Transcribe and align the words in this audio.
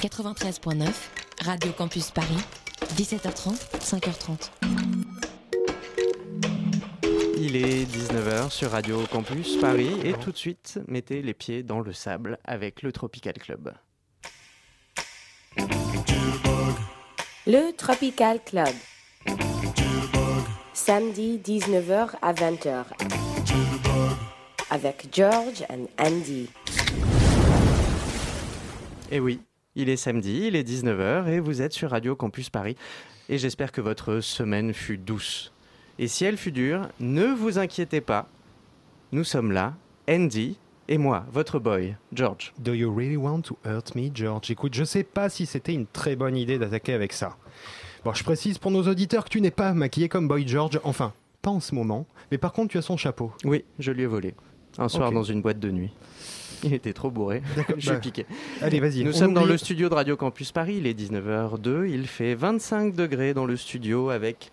93.9, 0.00 0.92
Radio 1.42 1.72
Campus 1.72 2.10
Paris, 2.10 2.36
17h30, 2.96 3.56
5h30. 3.80 4.50
Il 7.38 7.56
est 7.56 7.84
19h 7.84 8.50
sur 8.50 8.72
Radio 8.72 9.00
Campus 9.10 9.56
Paris 9.56 9.90
et 10.04 10.12
tout 10.12 10.32
de 10.32 10.36
suite, 10.36 10.78
mettez 10.86 11.22
les 11.22 11.32
pieds 11.32 11.62
dans 11.62 11.80
le 11.80 11.94
sable 11.94 12.38
avec 12.44 12.82
le 12.82 12.92
Tropical 12.92 13.34
Club. 13.34 13.72
Le 17.46 17.72
Tropical 17.72 18.40
Club. 18.44 18.74
Samedi 20.74 21.40
19h 21.42 22.10
à 22.20 22.34
20h. 22.34 22.84
Avec 24.70 25.08
George 25.10 25.64
and 25.70 25.86
Andy. 25.98 26.50
Et 29.10 29.20
oui, 29.20 29.40
il 29.76 29.90
est 29.90 29.96
samedi, 29.96 30.46
il 30.46 30.56
est 30.56 30.66
19h 30.66 31.28
et 31.28 31.38
vous 31.38 31.60
êtes 31.60 31.74
sur 31.74 31.90
Radio 31.90 32.16
Campus 32.16 32.48
Paris. 32.48 32.76
Et 33.28 33.36
j'espère 33.36 33.72
que 33.72 33.82
votre 33.82 34.20
semaine 34.20 34.72
fut 34.72 34.96
douce. 34.96 35.52
Et 35.98 36.08
si 36.08 36.24
elle 36.24 36.38
fut 36.38 36.52
dure, 36.52 36.88
ne 36.98 37.26
vous 37.26 37.58
inquiétez 37.58 38.00
pas. 38.00 38.28
Nous 39.12 39.24
sommes 39.24 39.52
là, 39.52 39.74
Andy 40.08 40.58
et 40.88 40.98
moi, 40.98 41.26
votre 41.30 41.58
boy, 41.58 41.94
George. 42.12 42.54
Do 42.58 42.72
you 42.72 42.92
really 42.92 43.16
want 43.16 43.42
to 43.42 43.58
hurt 43.64 43.94
me, 43.94 44.10
George? 44.14 44.50
Écoute, 44.50 44.74
je 44.74 44.84
sais 44.84 45.04
pas 45.04 45.28
si 45.28 45.44
c'était 45.44 45.74
une 45.74 45.86
très 45.86 46.16
bonne 46.16 46.36
idée 46.36 46.58
d'attaquer 46.58 46.94
avec 46.94 47.12
ça. 47.12 47.36
Bon, 48.04 48.14
je 48.14 48.24
précise 48.24 48.56
pour 48.56 48.70
nos 48.70 48.86
auditeurs 48.88 49.24
que 49.24 49.30
tu 49.30 49.40
n'es 49.40 49.50
pas 49.50 49.74
maquillé 49.74 50.08
comme 50.08 50.26
Boy 50.26 50.46
George, 50.48 50.80
enfin, 50.84 51.12
pas 51.42 51.50
en 51.50 51.60
ce 51.60 51.74
moment, 51.74 52.06
mais 52.30 52.38
par 52.38 52.52
contre 52.52 52.70
tu 52.70 52.78
as 52.78 52.82
son 52.82 52.96
chapeau. 52.96 53.32
Oui, 53.44 53.64
je 53.78 53.92
lui 53.92 54.04
ai 54.04 54.06
volé. 54.06 54.34
Un 54.78 54.88
soir 54.88 55.12
dans 55.12 55.22
une 55.22 55.42
boîte 55.42 55.58
de 55.58 55.70
nuit. 55.70 55.90
Il 56.62 56.74
était 56.74 56.92
trop 56.92 57.10
bourré. 57.10 57.42
je 57.78 57.90
bah, 57.90 57.98
piqué. 57.98 58.26
Allez, 58.60 58.80
vas-y. 58.80 59.04
Nous 59.04 59.14
on 59.14 59.18
sommes 59.18 59.34
dans 59.34 59.44
le 59.44 59.56
studio 59.56 59.88
de 59.88 59.94
Radio 59.94 60.16
Campus 60.16 60.52
Paris, 60.52 60.76
il 60.78 60.86
est 60.86 60.98
19h02, 60.98 61.88
il 61.88 62.06
fait 62.06 62.34
25 62.34 62.94
degrés 62.94 63.34
dans 63.34 63.46
le 63.46 63.56
studio 63.56 64.10
avec 64.10 64.50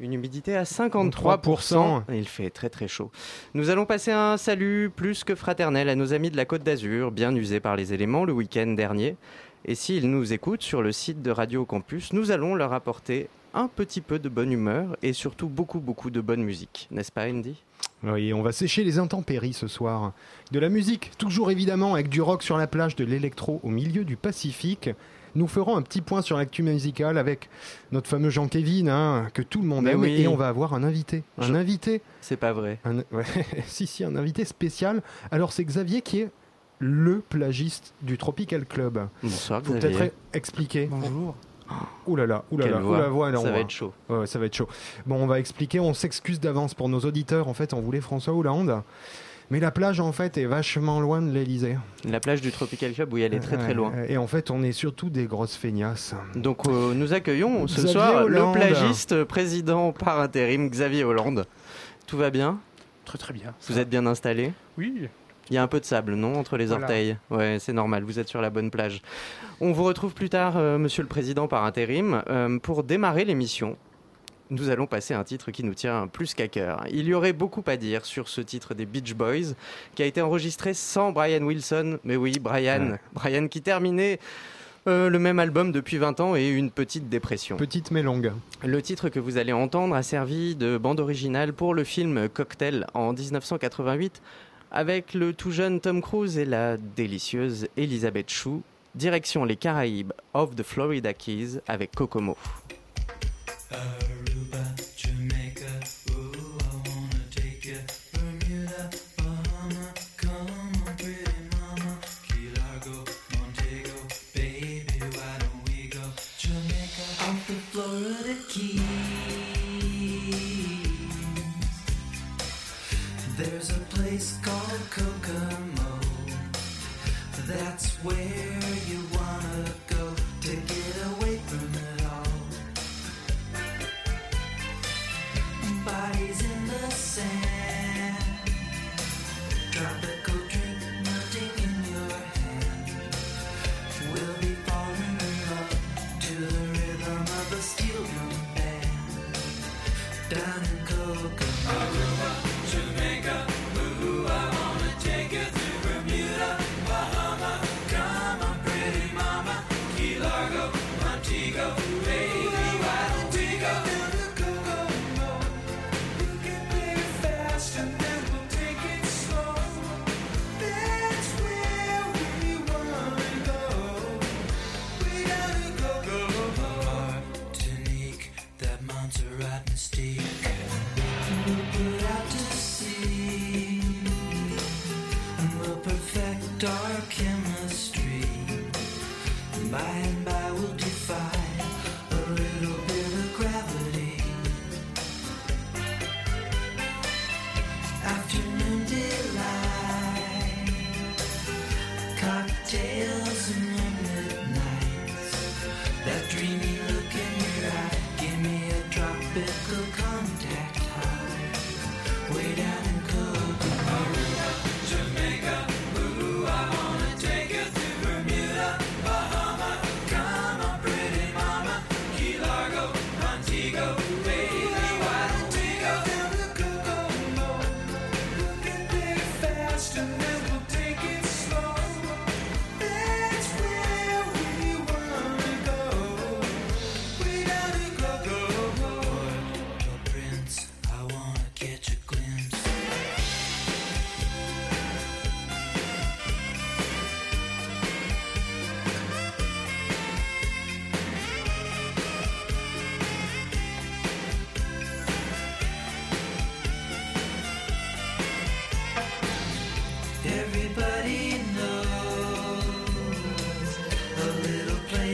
une 0.00 0.12
humidité 0.12 0.56
à 0.56 0.62
53%. 0.62 2.02
Il 2.12 2.28
fait 2.28 2.50
très 2.50 2.68
très 2.68 2.88
chaud. 2.88 3.10
Nous 3.54 3.70
allons 3.70 3.86
passer 3.86 4.12
un 4.12 4.36
salut 4.36 4.90
plus 4.94 5.24
que 5.24 5.34
fraternel 5.34 5.88
à 5.88 5.94
nos 5.94 6.12
amis 6.12 6.30
de 6.30 6.36
la 6.36 6.44
Côte 6.44 6.62
d'Azur, 6.62 7.10
bien 7.10 7.34
usés 7.34 7.60
par 7.60 7.76
les 7.76 7.92
éléments 7.92 8.24
le 8.24 8.32
week-end 8.32 8.68
dernier. 8.68 9.16
Et 9.64 9.74
s'ils 9.74 10.08
nous 10.08 10.32
écoutent 10.32 10.62
sur 10.62 10.82
le 10.82 10.92
site 10.92 11.20
de 11.22 11.30
Radio 11.30 11.64
Campus, 11.64 12.12
nous 12.12 12.30
allons 12.30 12.54
leur 12.54 12.72
apporter 12.72 13.28
un 13.54 13.68
petit 13.68 14.00
peu 14.00 14.18
de 14.18 14.28
bonne 14.28 14.52
humeur 14.52 14.96
et 15.02 15.12
surtout 15.12 15.48
beaucoup 15.48 15.80
beaucoup 15.80 16.10
de 16.10 16.20
bonne 16.20 16.42
musique, 16.42 16.86
n'est-ce 16.90 17.10
pas 17.10 17.28
Andy? 17.28 17.56
Oui, 18.04 18.32
on 18.32 18.42
va 18.42 18.52
sécher 18.52 18.84
les 18.84 18.98
intempéries 18.98 19.52
ce 19.52 19.66
soir. 19.66 20.12
De 20.52 20.58
la 20.60 20.68
musique, 20.68 21.10
toujours 21.18 21.50
évidemment, 21.50 21.94
avec 21.94 22.08
du 22.08 22.22
rock 22.22 22.42
sur 22.42 22.56
la 22.56 22.66
plage, 22.68 22.94
de 22.96 23.04
l'électro 23.04 23.60
au 23.64 23.68
milieu 23.70 24.04
du 24.04 24.16
Pacifique. 24.16 24.90
Nous 25.34 25.46
ferons 25.48 25.76
un 25.76 25.82
petit 25.82 26.00
point 26.00 26.22
sur 26.22 26.36
l'actu 26.38 26.62
musicale 26.62 27.18
avec 27.18 27.50
notre 27.92 28.08
fameux 28.08 28.30
Jean-Kévin, 28.30 28.88
hein, 28.88 29.28
que 29.34 29.42
tout 29.42 29.60
le 29.60 29.66
monde 29.68 29.84
Mais 29.84 29.90
aime, 29.92 30.00
oui. 30.00 30.22
et 30.22 30.28
on 30.28 30.36
va 30.36 30.48
avoir 30.48 30.74
un 30.74 30.82
invité. 30.84 31.22
Un 31.38 31.46
Je- 31.48 31.52
invité 31.54 32.00
C'est 32.20 32.36
pas 32.38 32.52
vrai. 32.52 32.78
un, 32.84 32.98
ouais, 33.12 33.24
si, 33.66 33.86
si, 33.86 34.04
un 34.04 34.16
invité 34.16 34.44
spécial. 34.44 35.02
Alors, 35.30 35.52
c'est 35.52 35.64
Xavier 35.64 36.00
qui 36.00 36.20
est 36.20 36.30
le 36.80 37.20
plagiste 37.20 37.92
du 38.02 38.16
Tropical 38.16 38.64
Club. 38.64 39.08
Bonsoir 39.22 39.60
Faut 39.62 39.74
Xavier. 39.74 39.98
peut-être 39.98 40.14
expliquer. 40.32 40.86
Bonjour. 40.86 41.34
Ouh 42.06 42.16
là 42.16 42.26
là, 42.26 42.44
ouh 42.50 42.56
là 42.56 42.66
là, 42.68 42.82
ouh 42.82 42.94
la 42.94 43.08
voix, 43.08 43.28
alors, 43.28 43.42
Ça 43.42 43.48
on 43.48 43.52
va 43.52 43.60
être 43.60 43.70
chaud. 43.70 43.92
Ouais, 44.08 44.18
ouais, 44.18 44.26
ça 44.26 44.38
va 44.38 44.46
être 44.46 44.54
chaud. 44.54 44.68
Bon, 45.06 45.16
on 45.16 45.26
va 45.26 45.38
expliquer, 45.38 45.80
on 45.80 45.92
s'excuse 45.94 46.40
d'avance 46.40 46.74
pour 46.74 46.88
nos 46.88 47.00
auditeurs. 47.00 47.48
En 47.48 47.54
fait, 47.54 47.74
on 47.74 47.80
voulait 47.80 48.00
François 48.00 48.34
Hollande. 48.34 48.82
Mais 49.50 49.60
la 49.60 49.70
plage, 49.70 49.98
en 49.98 50.12
fait, 50.12 50.36
est 50.36 50.44
vachement 50.44 51.00
loin 51.00 51.22
de 51.22 51.30
l'Elysée. 51.30 51.78
La 52.06 52.20
plage 52.20 52.42
du 52.42 52.52
Tropical 52.52 52.92
Club, 52.92 53.12
oui, 53.14 53.22
elle 53.22 53.32
est 53.32 53.40
très 53.40 53.56
très 53.56 53.72
loin. 53.72 53.92
Et 54.06 54.18
en 54.18 54.26
fait, 54.26 54.50
on 54.50 54.62
est 54.62 54.72
surtout 54.72 55.08
des 55.08 55.24
grosses 55.24 55.56
feignasses. 55.56 56.14
Donc 56.34 56.68
euh, 56.68 56.92
nous 56.92 57.14
accueillons 57.14 57.66
ce 57.66 57.76
Xavier 57.76 57.92
soir 57.92 58.24
Hollande. 58.24 58.54
le 58.54 58.60
plagiste 58.60 59.24
président 59.24 59.92
par 59.92 60.20
intérim 60.20 60.68
Xavier 60.68 61.04
Hollande. 61.04 61.46
Tout 62.06 62.18
va 62.18 62.28
bien? 62.28 62.58
Très 63.06 63.16
très 63.16 63.32
bien. 63.32 63.54
Vous 63.68 63.78
êtes 63.78 63.88
bien 63.88 64.04
installé? 64.04 64.52
Oui. 64.76 65.08
Il 65.50 65.54
y 65.54 65.58
a 65.58 65.62
un 65.62 65.66
peu 65.66 65.80
de 65.80 65.84
sable, 65.84 66.14
non 66.14 66.34
Entre 66.38 66.56
les 66.56 66.66
Voilà. 66.66 66.82
orteils? 66.82 67.16
Ouais, 67.30 67.56
c'est 67.58 67.72
normal, 67.72 68.02
vous 68.04 68.18
êtes 68.18 68.28
sur 68.28 68.40
la 68.42 68.50
bonne 68.50 68.70
plage. 68.70 69.00
On 69.60 69.72
vous 69.72 69.84
retrouve 69.84 70.12
plus 70.14 70.28
tard, 70.28 70.56
euh, 70.56 70.78
monsieur 70.78 71.02
le 71.02 71.08
président 71.08 71.48
par 71.48 71.64
intérim, 71.64 72.22
euh, 72.28 72.58
pour 72.58 72.82
démarrer 72.84 73.24
l'émission. 73.24 73.76
Nous 74.50 74.70
allons 74.70 74.86
passer 74.86 75.12
un 75.14 75.24
titre 75.24 75.50
qui 75.50 75.62
nous 75.64 75.74
tient 75.74 76.06
plus 76.06 76.32
qu'à 76.34 76.48
cœur. 76.48 76.84
Il 76.90 77.06
y 77.06 77.12
aurait 77.14 77.34
beaucoup 77.34 77.62
à 77.66 77.76
dire 77.76 78.04
sur 78.06 78.28
ce 78.28 78.40
titre 78.40 78.72
des 78.74 78.86
Beach 78.86 79.14
Boys, 79.14 79.54
qui 79.94 80.02
a 80.02 80.06
été 80.06 80.22
enregistré 80.22 80.72
sans 80.74 81.12
Brian 81.12 81.42
Wilson. 81.42 81.98
Mais 82.04 82.16
oui, 82.16 82.38
Brian. 82.40 82.92
Ouais. 82.92 83.00
Brian 83.12 83.48
qui 83.48 83.60
terminait 83.60 84.18
euh, 84.86 85.10
le 85.10 85.18
même 85.18 85.38
album 85.38 85.70
depuis 85.70 85.98
20 85.98 86.20
ans 86.20 86.34
et 86.34 86.48
une 86.48 86.70
petite 86.70 87.10
dépression. 87.10 87.58
Petite 87.58 87.90
mais 87.90 88.00
longue. 88.02 88.32
Le 88.64 88.80
titre 88.80 89.10
que 89.10 89.20
vous 89.20 89.36
allez 89.36 89.52
entendre 89.52 89.94
a 89.94 90.02
servi 90.02 90.56
de 90.56 90.78
bande 90.78 91.00
originale 91.00 91.52
pour 91.52 91.74
le 91.74 91.84
film 91.84 92.28
Cocktail 92.30 92.86
en 92.94 93.12
1988 93.12 94.22
avec 94.70 95.14
le 95.14 95.32
tout 95.32 95.50
jeune 95.50 95.80
Tom 95.80 96.02
Cruise 96.02 96.38
et 96.38 96.44
la 96.44 96.76
délicieuse 96.76 97.68
Elizabeth 97.76 98.30
Shue. 98.30 98.60
Direction 98.94 99.44
les 99.44 99.56
Caraïbes 99.56 100.12
of 100.34 100.56
the 100.56 100.62
Florida 100.62 101.12
Keys 101.14 101.60
avec 101.66 101.94
Kokomo. 101.94 102.36
Aruba, 103.70 104.27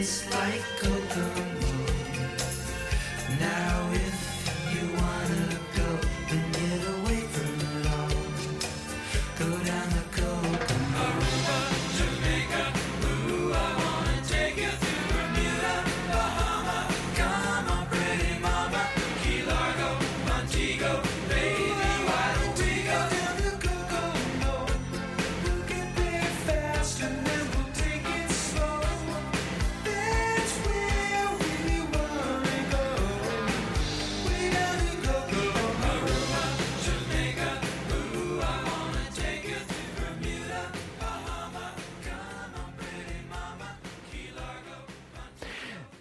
It's 0.05 0.31
like 0.35 0.74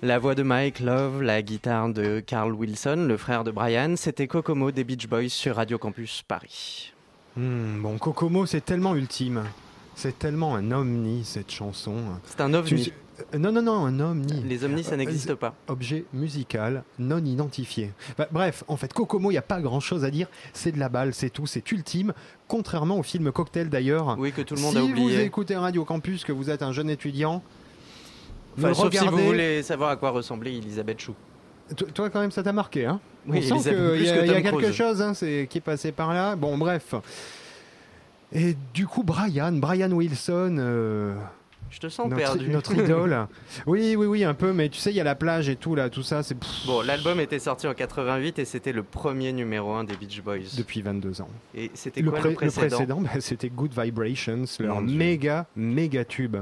La 0.04 0.20
voix 0.20 0.36
de 0.36 0.44
Mike 0.44 0.82
Love, 0.82 1.22
la 1.22 1.42
guitare 1.42 1.88
de 1.90 2.20
Carl 2.20 2.52
Wilson, 2.54 3.06
le 3.08 3.16
frère 3.16 3.46
de 3.46 3.52
Brian, 3.52 3.94
c'était 3.96 4.28
Kokomo 4.28 4.72
des 4.72 4.84
Beach 4.84 5.08
Boys 5.08 5.30
sur 5.30 5.56
Radio 5.56 5.78
Campus 5.78 6.24
Paris. 6.28 6.92
Hmm, 7.38 7.82
bon, 7.82 7.98
Kokomo, 7.98 8.46
c'est 8.46 8.66
tellement 8.66 8.96
ultime. 8.96 9.44
C'est 9.96 10.20
tellement 10.20 10.56
un 10.56 10.72
omni, 10.74 11.24
cette 11.24 11.52
chanson. 11.52 11.96
C'est 12.26 12.42
un 12.42 12.54
ovni. 12.54 12.84
Tu- 12.84 12.92
euh, 13.34 13.38
non, 13.38 13.54
non, 13.54 13.62
non, 13.62 13.86
un 13.86 13.98
omni. 14.02 14.44
Les 14.44 14.66
ovnis, 14.66 14.84
ça 14.84 14.94
Euh, 14.94 14.98
n'existe 14.98 15.36
pas. 15.36 15.56
Objet 15.70 16.04
musical 16.14 16.84
non 17.00 17.24
identifié. 17.24 17.92
Bah, 18.18 18.28
bref, 18.30 18.66
en 18.68 18.76
fait, 18.76 18.92
Kokomo, 18.92 19.32
il 19.32 19.36
n'y 19.36 19.38
a 19.38 19.42
pas 19.44 19.62
grand-chose 19.62 20.04
à 20.04 20.12
dire. 20.12 20.28
C'est 20.52 20.74
de 20.74 20.80
la 20.80 20.90
balle, 20.90 21.14
c'est 21.14 21.30
tout, 21.30 21.46
c'est 21.48 21.72
ultime. 21.72 22.14
Contrairement 22.50 22.98
au 23.00 23.04
film 23.04 23.32
Cocktail 23.32 23.70
d'ailleurs. 23.70 24.18
Oui, 24.20 24.34
que 24.34 24.42
tout 24.42 24.56
le 24.56 24.62
monde 24.62 24.72
si 24.74 24.78
a 24.80 24.82
vous 24.82 24.88
oublié. 24.90 25.22
écoutez 25.24 25.56
Radio 25.56 25.86
Campus, 25.86 26.26
que 26.26 26.34
vous 26.34 26.50
êtes 26.50 26.62
un 26.64 26.74
jeune 26.74 26.90
étudiant, 26.90 27.42
Enfin, 28.58 28.74
sauf 28.74 28.94
si 28.94 29.08
vous 29.08 29.18
voulez 29.18 29.64
savoir 29.64 29.90
à 29.92 29.96
quoi 29.96 30.10
ressemblait 30.12 30.54
Elisabeth 30.56 31.00
Chou. 31.00 31.16
To- 31.76 31.86
Toi, 31.86 32.10
quand 32.10 32.20
même, 32.20 32.32
ça 32.32 32.44
t'a 32.44 32.54
marqué, 32.54 32.86
hein? 32.86 33.00
Oui, 33.26 33.40
On 33.52 33.60
sent 33.60 33.70
qu'il 33.70 33.78
y 34.06 34.10
a, 34.10 34.18
que 34.18 34.26
il 34.26 34.32
y 34.32 34.36
a 34.36 34.42
Tom 34.52 34.60
quelque 34.60 34.72
chose 34.74 35.02
hein, 35.02 35.14
qui 35.14 35.58
est 35.58 35.64
passé 35.64 35.92
par 35.92 36.14
là. 36.14 36.36
Bon, 36.36 36.58
bref. 36.58 36.94
Et 38.32 38.56
du 38.74 38.88
coup, 38.88 39.04
Brian, 39.04 39.52
Brian 39.54 39.92
Wilson, 39.92 40.58
euh, 40.60 41.16
Je 41.70 41.80
te 41.80 41.88
sens 41.88 42.06
notre, 42.10 42.18
perdu. 42.18 42.50
notre 42.50 42.74
idole. 42.74 43.28
oui, 43.68 43.96
oui, 43.96 44.08
oui, 44.08 44.24
un 44.24 44.34
peu, 44.34 44.54
mais 44.54 44.70
tu 44.70 44.80
sais, 44.80 44.90
il 44.90 44.96
y 44.96 45.00
a 45.02 45.04
la 45.04 45.16
plage 45.16 45.50
et 45.50 45.56
tout, 45.56 45.76
là, 45.76 45.90
tout 45.90 46.02
ça, 46.04 46.24
c'est 46.24 46.36
Bon, 46.66 46.82
l'album 46.82 47.20
était 47.20 47.40
sorti 47.40 47.68
en 47.68 47.74
88 47.76 48.40
et 48.40 48.46
c'était 48.46 48.74
le 48.74 48.82
premier 48.84 49.32
numéro 49.34 49.72
1 49.74 49.84
des 49.84 49.96
Beach 49.96 50.22
Boys. 50.24 50.56
depuis 50.58 50.82
22 50.82 51.22
ans. 51.22 51.30
Et 51.56 51.70
c'était 51.76 52.02
Le, 52.02 52.10
quoi 52.10 52.20
pré- 52.22 52.30
le 52.42 52.52
précédent, 52.52 53.02
bah, 53.02 53.20
c'était 53.20 53.50
Good 53.50 53.80
Vibrations, 53.80 54.46
leur 54.60 54.76
Mon 54.76 54.82
Dieu. 54.82 54.98
méga, 54.98 55.46
méga 55.56 56.04
tube. 56.04 56.38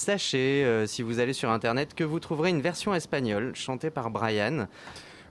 Sachez, 0.00 0.64
euh, 0.64 0.86
si 0.86 1.02
vous 1.02 1.18
allez 1.20 1.34
sur 1.34 1.50
internet, 1.50 1.92
que 1.94 2.04
vous 2.04 2.20
trouverez 2.20 2.48
une 2.48 2.62
version 2.62 2.94
espagnole 2.94 3.54
chantée 3.54 3.90
par 3.90 4.08
Brian. 4.08 4.66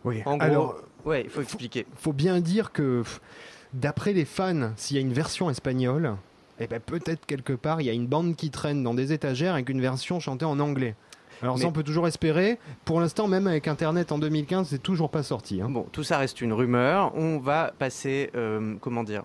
Oui, 0.06 0.22
En 0.28 0.38
gros, 0.38 0.46
alors, 0.46 0.76
ouais, 1.06 1.24
il 1.24 1.30
faut 1.32 1.42
expliquer. 1.42 1.88
faut 1.98 2.14
bien 2.14 2.40
dire 2.40 2.72
que, 2.72 3.02
d'après 3.74 4.14
les 4.14 4.26
fans, 4.26 4.72
s'il 4.76 4.96
y 4.96 5.00
a 5.00 5.02
une 5.02 5.12
version 5.12 5.50
espagnole, 5.50 6.16
eh 6.60 6.68
ben, 6.68 6.80
peut-être 6.80 7.26
quelque 7.26 7.54
part, 7.54 7.82
il 7.82 7.86
y 7.86 7.90
a 7.90 7.94
une 7.94 8.06
bande 8.06 8.36
qui 8.36 8.52
traîne 8.52 8.84
dans 8.84 8.94
des 8.94 9.12
étagères 9.12 9.56
avec 9.56 9.70
une 9.70 9.82
version 9.82 10.20
chantée 10.20 10.46
en 10.46 10.60
anglais. 10.60 10.94
Alors 11.42 11.56
Mais- 11.56 11.64
ça, 11.64 11.68
on 11.68 11.72
peut 11.72 11.82
toujours 11.84 12.08
espérer. 12.08 12.60
Pour 12.86 13.00
l'instant, 13.00 13.28
même 13.28 13.48
avec 13.48 13.68
Internet 13.68 14.12
en 14.12 14.20
2015, 14.20 14.68
c'est 14.70 14.84
toujours 14.84 15.10
pas 15.10 15.24
sorti. 15.24 15.62
hein. 15.62 15.70
Bon, 15.72 15.88
tout 15.92 16.04
ça 16.04 16.20
reste 16.20 16.42
une 16.42 16.54
rumeur. 16.54 17.12
On 17.16 17.40
va 17.40 17.74
passer, 17.80 18.30
euh, 18.36 18.76
comment 18.82 19.04
dire 19.04 19.24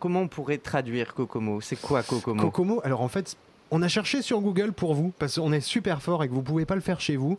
Comment 0.00 0.22
on 0.22 0.28
pourrait 0.28 0.58
traduire 0.58 1.14
Kokomo? 1.14 1.60
C'est 1.60 1.80
quoi 1.80 2.02
Kokomo? 2.02 2.42
Kokomo, 2.42 2.80
alors 2.82 3.02
en 3.02 3.08
fait, 3.08 3.36
on 3.70 3.82
a 3.82 3.88
cherché 3.88 4.22
sur 4.22 4.40
Google 4.40 4.72
pour 4.72 4.94
vous, 4.94 5.12
parce 5.18 5.36
qu'on 5.38 5.52
est 5.52 5.60
super 5.60 6.02
fort 6.02 6.22
et 6.24 6.28
que 6.28 6.34
vous 6.34 6.42
pouvez 6.42 6.64
pas 6.66 6.74
le 6.74 6.80
faire 6.80 7.00
chez 7.00 7.16
vous. 7.16 7.38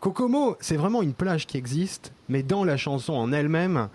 Kokomo, 0.00 0.56
c'est 0.60 0.76
vraiment 0.76 1.02
une 1.02 1.12
plage 1.14 1.46
qui 1.46 1.56
existe, 1.56 2.12
mais 2.28 2.42
dans 2.42 2.64
la 2.64 2.76
chanson 2.76 3.12
en 3.12 3.32
elle-même, 3.32 3.88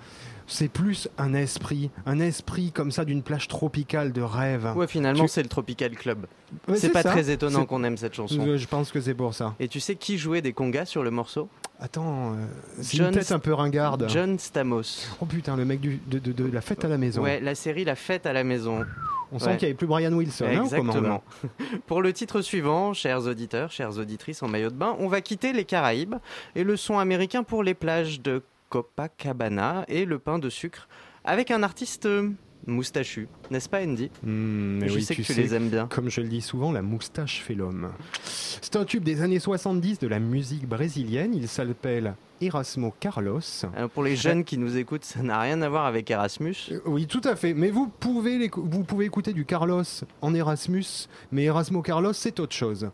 c'est 0.49 0.69
plus 0.69 1.09
un 1.17 1.33
esprit, 1.33 1.89
un 2.05 2.21
esprit 2.21 2.71
comme 2.71 2.91
ça 2.91 3.03
d'une 3.03 3.21
plage 3.21 3.49
tropicale 3.49 4.13
de 4.13 4.21
rêve. 4.21 4.71
Ouais, 4.77 4.87
finalement, 4.87 5.23
Tu- 5.25 5.29
c'est 5.29 5.43
le 5.43 5.49
Tropical 5.49 5.91
Club. 5.91 6.25
Ouais, 6.69 6.77
c'est 6.77 6.91
pas 6.91 7.01
ça. 7.03 7.09
très 7.11 7.29
étonnant 7.29 7.65
qu'on 7.65 7.83
aime 7.83 7.97
cette 7.97 8.13
chanson. 8.13 8.55
Je 8.55 8.67
pense 8.67 8.91
que 8.93 9.01
c'est 9.01 9.13
pour 9.15 9.33
ça. 9.33 9.55
Et 9.59 9.67
tu 9.67 9.81
sais 9.81 9.95
qui 9.95 10.17
jouait 10.17 10.41
des 10.41 10.53
congas 10.53 10.85
sur 10.85 11.03
le 11.03 11.11
morceau? 11.11 11.49
Attends, 11.79 12.33
euh, 12.33 12.35
c'est 12.81 12.97
John 12.97 13.07
une 13.07 13.13
tête 13.13 13.31
un 13.31 13.37
peu 13.39 13.53
ringarde. 13.53 14.07
John 14.09 14.39
Stamos. 14.39 14.81
Oh 15.21 15.25
putain, 15.25 15.55
le 15.55 15.63
mec 15.63 15.79
du- 15.79 15.99
de, 16.07 16.17
de- 16.17 16.31
de 16.31 16.45
la 16.51 16.61
fête 16.61 16.83
à 16.83 16.87
la 16.87 16.97
maison. 16.97 17.21
Ouais, 17.21 17.39
la 17.39 17.53
série 17.53 17.83
La 17.85 17.95
Fête 17.95 18.25
à 18.25 18.33
la 18.33 18.43
Maison. 18.43 18.83
On 19.31 19.37
sent 19.39 19.45
Ouais. 19.45 19.57
qu'il 19.57 19.65
n'y 19.67 19.71
avait 19.71 19.77
plus 19.77 19.85
Brian 19.87 20.11
Wilson. 20.13 20.45
hein. 20.47 20.63
Exactement. 20.63 21.23
Pour 21.85 22.01
le 22.01 22.13
titre 22.13 22.41
suivant, 22.41 22.93
chers 22.93 23.25
auditeurs, 23.27 23.71
chères 23.71 23.95
auditrices 23.97 24.41
en 24.41 24.47
maillot 24.47 24.69
de 24.71 24.75
bain, 24.75 24.95
on 24.99 25.07
va 25.07 25.21
quitter 25.21 25.53
les 25.53 25.65
Caraïbes 25.65 26.15
et 26.55 26.63
le 26.63 26.77
son 26.77 26.97
américain 26.97 27.43
pour 27.43 27.61
les 27.61 27.73
plages 27.75 28.21
de 28.21 28.41
Copacabana 28.69 29.85
et 29.87 30.05
le 30.05 30.17
pain 30.17 30.39
de 30.39 30.49
sucre 30.49 30.87
avec 31.25 31.51
un 31.51 31.61
artiste 31.61 32.05
euh, 32.05 32.29
moustachu, 32.67 33.27
n'est-ce 33.49 33.69
pas 33.69 33.81
Andy? 33.81 34.09
Hmm, 34.23 34.79
mais 34.79 34.89
Je 34.89 34.95
oui, 34.95 35.03
sais 35.03 35.15
que 35.15 35.21
tu 35.21 35.33
sais, 35.33 35.41
les 35.41 35.53
aimes 35.55 35.69
bien. 35.69 35.87
Comme 35.87 36.09
je 36.09 36.21
le 36.21 36.27
dis 36.27 36.41
souvent, 36.41 36.71
la 36.71 36.81
moustache 36.81 37.41
fait 37.41 37.55
l'homme. 37.55 37.89
C'est 38.23 38.75
un 38.75 38.85
tube 38.85 39.03
des 39.03 39.21
années 39.21 39.39
70 39.39 39.99
de 39.99 40.07
la 40.07 40.19
musique 40.19 40.67
brésilienne. 40.67 41.33
Il 41.33 41.47
s'appelle 41.47 42.15
Erasmo 42.41 42.93
Carlos. 42.99 43.39
Alors 43.75 43.89
pour 43.89 44.03
les 44.03 44.15
jeunes 44.15 44.43
qui 44.43 44.57
nous 44.57 44.77
écoutent, 44.77 45.05
ça 45.05 45.23
n'a 45.23 45.39
rien 45.39 45.61
à 45.61 45.69
voir 45.69 45.85
avec 45.85 46.11
Erasmus. 46.11 46.55
Euh, 46.71 46.79
Oui, 46.85 47.07
tout 47.07 47.21
à 47.23 47.35
fait. 47.35 47.53
Mais 47.53 47.71
vous 47.71 47.87
pouvez, 47.87 48.37
l'écou- 48.37 48.67
vous 48.69 48.83
pouvez 48.83 49.05
écouter 49.05 49.33
du 49.33 49.45
Carlos 49.45 49.83
en 50.21 50.33
Erasmus, 50.35 51.07
mais 51.31 51.45
Erasmo 51.45 51.81
Carlos, 51.81 52.13
c'est 52.13 52.39
autre 52.39 52.55
chose. 52.55 52.89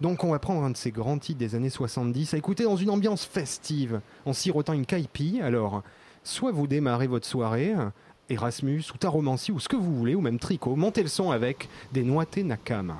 Donc 0.00 0.24
on 0.24 0.30
va 0.30 0.38
prendre 0.38 0.62
un 0.62 0.70
de 0.70 0.76
ces 0.76 0.90
grands 0.92 1.18
titres 1.18 1.38
des 1.38 1.54
années 1.54 1.70
70 1.70 2.34
à 2.34 2.36
écouter 2.38 2.64
dans 2.64 2.76
une 2.76 2.90
ambiance 2.90 3.24
festive, 3.24 4.00
en 4.24 4.32
sirotant 4.32 4.72
une 4.74 4.86
caipi. 4.86 5.40
Alors, 5.42 5.82
soit 6.22 6.52
vous 6.52 6.66
démarrez 6.66 7.06
votre 7.06 7.26
soirée, 7.26 7.72
Erasmus, 8.28 8.82
ou 8.94 8.98
Taromancie, 8.98 9.52
ou 9.52 9.60
ce 9.60 9.68
que 9.68 9.76
vous 9.76 9.94
voulez, 9.94 10.14
ou 10.14 10.20
même 10.20 10.38
Tricot, 10.38 10.76
montez 10.76 11.02
le 11.02 11.08
son 11.08 11.30
avec 11.30 11.68
des 11.92 12.02
Noité 12.02 12.42
Nakama. 12.42 12.98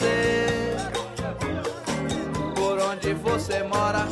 Você. 0.00 0.76
Por 2.54 2.80
onde 2.80 3.14
você 3.14 3.62
mora, 3.62 4.06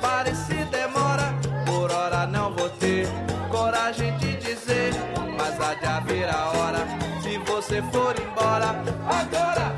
pare 0.00 0.34
se 0.34 0.54
demora. 0.70 1.34
Por 1.66 1.90
hora 1.92 2.26
não 2.26 2.52
vou 2.54 2.70
ter 2.70 3.06
coragem 3.50 4.16
de 4.18 4.36
dizer, 4.36 4.92
mas 5.36 5.60
há 5.60 5.74
de 5.74 5.86
haver 5.86 6.28
a 6.28 6.48
hora. 6.50 6.78
Se 7.22 7.38
você 7.38 7.82
for 7.92 8.14
embora, 8.18 8.68
agora 9.08 9.75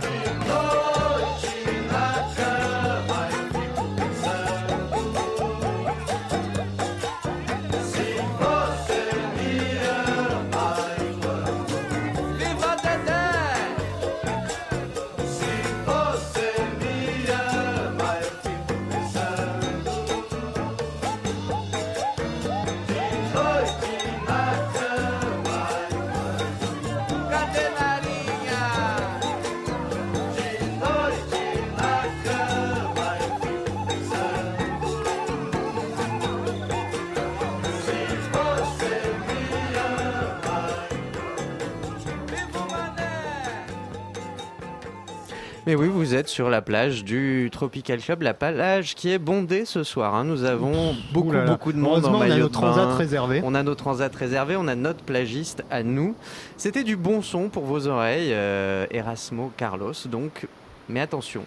Mais 45.68 45.74
oui, 45.74 45.88
vous 45.88 46.14
êtes 46.14 46.28
sur 46.28 46.48
la 46.48 46.62
plage 46.62 47.04
du 47.04 47.50
Tropical 47.52 48.00
Club, 48.00 48.22
la 48.22 48.32
plage 48.32 48.94
qui 48.94 49.10
est 49.10 49.18
bondée 49.18 49.66
ce 49.66 49.82
soir. 49.82 50.14
hein. 50.14 50.24
Nous 50.24 50.44
avons 50.44 50.94
beaucoup, 51.12 51.28
Ouh 51.28 51.32
là 51.32 51.44
là. 51.44 51.50
beaucoup 51.50 51.74
de 51.74 51.76
monde 51.76 52.06
en 52.06 52.08
Heureusement, 52.08 52.18
on 52.20 52.22
a 52.22 52.28
maillot 52.28 52.44
nos 52.44 52.48
transats 52.48 52.96
réservés. 52.96 53.42
On 53.44 53.54
a 53.54 53.62
nos 53.62 53.74
transats 53.74 54.08
réservés, 54.08 54.56
on 54.56 54.66
a 54.66 54.74
notre 54.74 55.02
plagiste 55.04 55.62
à 55.70 55.82
nous. 55.82 56.14
C'était 56.56 56.84
du 56.84 56.96
bon 56.96 57.20
son 57.20 57.50
pour 57.50 57.64
vos 57.64 57.86
oreilles, 57.86 58.30
euh, 58.32 58.86
Erasmo 58.90 59.52
Carlos. 59.58 59.92
Donc, 60.06 60.46
mais 60.88 61.00
attention, 61.00 61.44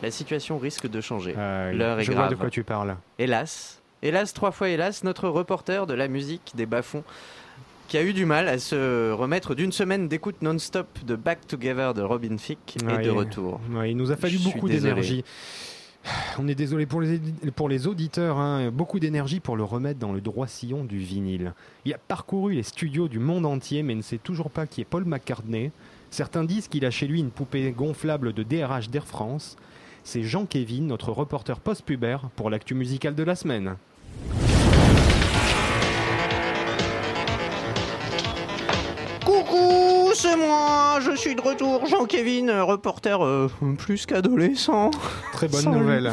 la 0.00 0.12
situation 0.12 0.58
risque 0.58 0.88
de 0.88 1.00
changer. 1.00 1.34
Euh, 1.36 1.72
L'heure 1.72 1.98
est 1.98 2.04
je 2.04 2.12
vois 2.12 2.26
de 2.26 2.34
grave. 2.34 2.38
quoi 2.38 2.50
tu 2.50 2.62
parles. 2.62 2.94
Hélas, 3.18 3.82
hélas, 4.00 4.32
trois 4.32 4.52
fois 4.52 4.68
hélas, 4.68 5.02
notre 5.02 5.28
reporter 5.28 5.88
de 5.88 5.94
la 5.94 6.06
musique 6.06 6.52
des 6.54 6.66
bas-fonds 6.66 7.02
qui 7.88 7.96
a 7.98 8.02
eu 8.02 8.12
du 8.12 8.26
mal 8.26 8.48
à 8.48 8.58
se 8.58 9.12
remettre 9.12 9.54
d'une 9.54 9.72
semaine 9.72 10.08
d'écoute 10.08 10.42
non-stop 10.42 10.86
de 11.06 11.16
Back 11.16 11.46
Together 11.46 11.94
de 11.94 12.02
Robin 12.02 12.36
Thicke 12.36 12.76
Ouais, 12.84 13.02
de 13.04 13.10
retour. 13.10 13.60
ouais, 13.72 13.90
il 13.92 13.96
nous 13.96 14.10
a 14.10 14.16
fallu 14.16 14.38
Je 14.38 14.44
beaucoup 14.44 14.68
d'énergie. 14.68 15.24
On 16.38 16.46
est 16.48 16.54
désolé 16.54 16.86
pour 16.86 17.00
les, 17.00 17.20
pour 17.54 17.68
les 17.68 17.86
auditeurs, 17.86 18.38
hein, 18.38 18.70
beaucoup 18.70 19.00
d'énergie 19.00 19.40
pour 19.40 19.56
le 19.56 19.64
remettre 19.64 19.98
dans 19.98 20.12
le 20.12 20.20
droit 20.20 20.46
sillon 20.46 20.84
du 20.84 20.98
vinyle. 20.98 21.52
Il 21.84 21.94
a 21.94 21.98
parcouru 21.98 22.54
les 22.54 22.62
studios 22.62 23.08
du 23.08 23.18
monde 23.18 23.46
entier, 23.46 23.82
mais 23.82 23.94
ne 23.94 24.02
sait 24.02 24.18
toujours 24.18 24.50
pas 24.50 24.66
qui 24.66 24.80
est 24.80 24.84
Paul 24.84 25.04
McCartney. 25.04 25.70
Certains 26.10 26.44
disent 26.44 26.68
qu'il 26.68 26.84
a 26.84 26.90
chez 26.90 27.06
lui 27.06 27.20
une 27.20 27.30
poupée 27.30 27.70
gonflable 27.72 28.32
de 28.32 28.42
DRH 28.42 28.88
d'Air 28.88 29.06
France. 29.06 29.56
C'est 30.04 30.22
Jean-Kévin, 30.22 30.82
notre 30.82 31.10
reporter 31.10 31.58
post-pubère, 31.58 32.30
pour 32.36 32.50
l'actu 32.50 32.74
musicale 32.74 33.16
de 33.16 33.24
la 33.24 33.34
semaine. 33.34 33.76
C'est 40.16 40.36
moi, 40.36 40.98
je 41.00 41.14
suis 41.14 41.34
de 41.34 41.40
retour, 41.40 41.86
Jean-Kévin, 41.86 42.48
euh, 42.48 42.64
reporter 42.64 43.22
euh, 43.24 43.48
plus 43.78 44.06
qu'adolescent. 44.06 44.90
Très 45.32 45.48
bonne 45.48 45.70
nouvelle. 45.70 46.12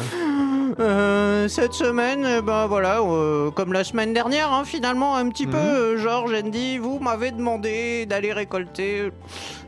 Euh, 0.80 1.46
cette 1.48 1.72
semaine, 1.72 2.26
eh 2.38 2.42
ben 2.42 2.66
voilà, 2.66 3.00
euh, 3.00 3.50
comme 3.52 3.72
la 3.72 3.84
semaine 3.84 4.12
dernière, 4.12 4.52
hein, 4.52 4.64
finalement, 4.64 5.14
un 5.16 5.28
petit 5.28 5.46
Mhm. 5.46 5.52
peu, 5.52 5.58
euh, 5.58 5.96
Georges 5.98 6.34
Andy, 6.34 6.78
vous 6.78 6.98
m'avez 6.98 7.30
demandé 7.30 8.06
d'aller 8.06 8.32
récolter 8.32 9.10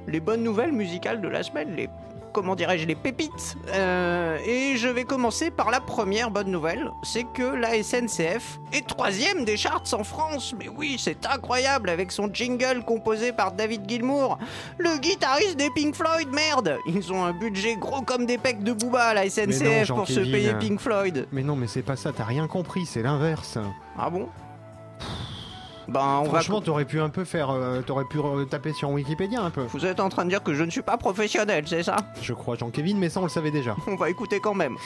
les 0.08 0.20
bonnes 0.20 0.42
nouvelles 0.42 0.72
musicales 0.72 1.20
de 1.20 1.28
la 1.28 1.42
semaine, 1.42 1.74
les 1.76 1.88
comment 2.36 2.54
dirais-je, 2.54 2.86
les 2.86 2.94
pépites. 2.94 3.56
Euh, 3.68 4.36
et 4.44 4.76
je 4.76 4.88
vais 4.88 5.04
commencer 5.04 5.50
par 5.50 5.70
la 5.70 5.80
première 5.80 6.30
bonne 6.30 6.50
nouvelle, 6.50 6.90
c'est 7.02 7.24
que 7.24 7.42
la 7.42 7.82
SNCF 7.82 8.60
est 8.74 8.86
troisième 8.86 9.46
des 9.46 9.56
charts 9.56 9.94
en 9.94 10.04
France. 10.04 10.54
Mais 10.58 10.68
oui, 10.68 10.96
c'est 10.98 11.24
incroyable 11.24 11.88
avec 11.88 12.12
son 12.12 12.28
jingle 12.30 12.84
composé 12.84 13.32
par 13.32 13.52
David 13.52 13.88
Gilmour, 13.88 14.38
le 14.76 14.98
guitariste 14.98 15.56
des 15.56 15.70
Pink 15.70 15.94
Floyd. 15.94 16.28
Merde, 16.30 16.76
ils 16.86 17.10
ont 17.10 17.24
un 17.24 17.32
budget 17.32 17.76
gros 17.76 18.02
comme 18.02 18.26
des 18.26 18.36
pecs 18.36 18.62
de 18.62 18.74
Booba 18.74 19.14
la 19.14 19.30
SNCF 19.30 19.88
pour 19.88 20.06
se 20.06 20.20
payer 20.20 20.52
Pink 20.60 20.78
Floyd. 20.78 21.26
Mais 21.32 21.42
non, 21.42 21.56
mais 21.56 21.68
c'est 21.68 21.80
pas 21.80 21.96
ça, 21.96 22.12
t'as 22.12 22.24
rien 22.24 22.46
compris, 22.48 22.84
c'est 22.84 23.02
l'inverse. 23.02 23.56
Ah 23.98 24.10
bon? 24.10 24.28
Ben, 25.88 26.20
on 26.20 26.24
va. 26.24 26.28
Franchement, 26.40 26.60
t'aurais 26.60 26.84
pu 26.84 27.00
un 27.00 27.08
peu 27.08 27.24
faire. 27.24 27.50
euh, 27.50 27.80
t'aurais 27.82 28.04
pu 28.04 28.18
taper 28.50 28.72
sur 28.72 28.90
Wikipédia 28.90 29.40
un 29.42 29.50
peu. 29.50 29.62
Vous 29.72 29.86
êtes 29.86 30.00
en 30.00 30.08
train 30.08 30.24
de 30.24 30.30
dire 30.30 30.42
que 30.42 30.52
je 30.54 30.64
ne 30.64 30.70
suis 30.70 30.82
pas 30.82 30.96
professionnel, 30.96 31.64
c'est 31.66 31.82
ça? 31.82 31.96
Je 32.22 32.32
crois, 32.32 32.56
Jean-Kévin, 32.56 32.96
mais 32.96 33.08
ça, 33.08 33.20
on 33.20 33.24
le 33.24 33.28
savait 33.28 33.50
déjà. 33.52 33.76
On 33.86 33.94
va 33.96 34.10
écouter 34.10 34.40
quand 34.40 34.54
même. 34.54 34.76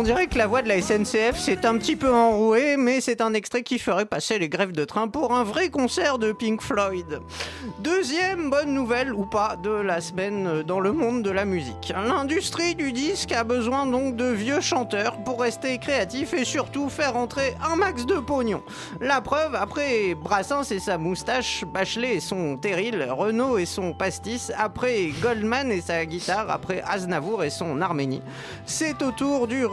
On 0.00 0.02
dirait 0.02 0.28
que 0.28 0.38
la 0.38 0.46
voix 0.46 0.62
de 0.62 0.68
la 0.68 0.80
SNCF 0.80 1.36
s'est 1.36 1.66
un 1.66 1.76
petit 1.76 1.94
peu 1.94 2.10
enrouée, 2.10 2.78
mais 2.78 3.02
c'est 3.02 3.20
un 3.20 3.34
extrait 3.34 3.62
qui 3.62 3.78
ferait 3.78 4.06
passer 4.06 4.38
les 4.38 4.48
grèves 4.48 4.72
de 4.72 4.86
train 4.86 5.08
pour 5.08 5.34
un 5.34 5.44
vrai 5.44 5.68
concert 5.68 6.18
de 6.18 6.32
Pink 6.32 6.62
Floyd. 6.62 7.20
Deuxième 7.80 8.48
bonne 8.48 8.72
nouvelle, 8.72 9.12
ou 9.12 9.26
pas, 9.26 9.56
de 9.62 9.68
la 9.68 10.00
semaine 10.00 10.62
dans 10.62 10.80
le 10.80 10.92
monde 10.92 11.22
de 11.22 11.30
la 11.30 11.44
musique. 11.44 11.92
L'industrie 11.94 12.74
du 12.74 12.92
disque 12.92 13.32
a 13.32 13.44
besoin 13.44 13.84
donc 13.84 14.16
de 14.16 14.24
vieux 14.24 14.62
chanteurs 14.62 15.22
pour 15.22 15.42
rester 15.42 15.76
créatif 15.76 16.32
et 16.32 16.46
surtout 16.46 16.88
faire 16.88 17.18
entrer 17.18 17.54
un 17.62 17.76
max 17.76 18.06
de 18.06 18.14
pognon. 18.14 18.62
La 19.02 19.20
preuve, 19.20 19.54
après 19.54 20.14
Brassens 20.14 20.70
et 20.70 20.78
sa 20.78 20.96
moustache, 20.96 21.66
Bachelet 21.74 22.14
et 22.14 22.20
son 22.20 22.56
terril, 22.56 23.06
Renault 23.10 23.58
et 23.58 23.66
son 23.66 23.92
pastis, 23.92 24.50
après 24.56 25.10
Goldman 25.20 25.70
et 25.70 25.82
sa 25.82 26.06
guitare, 26.06 26.50
après 26.50 26.82
Aznavour 26.88 27.44
et 27.44 27.50
son 27.50 27.82
Arménie. 27.82 28.22
C'est 28.64 29.02
au 29.02 29.10
tour 29.10 29.46
du 29.46 29.66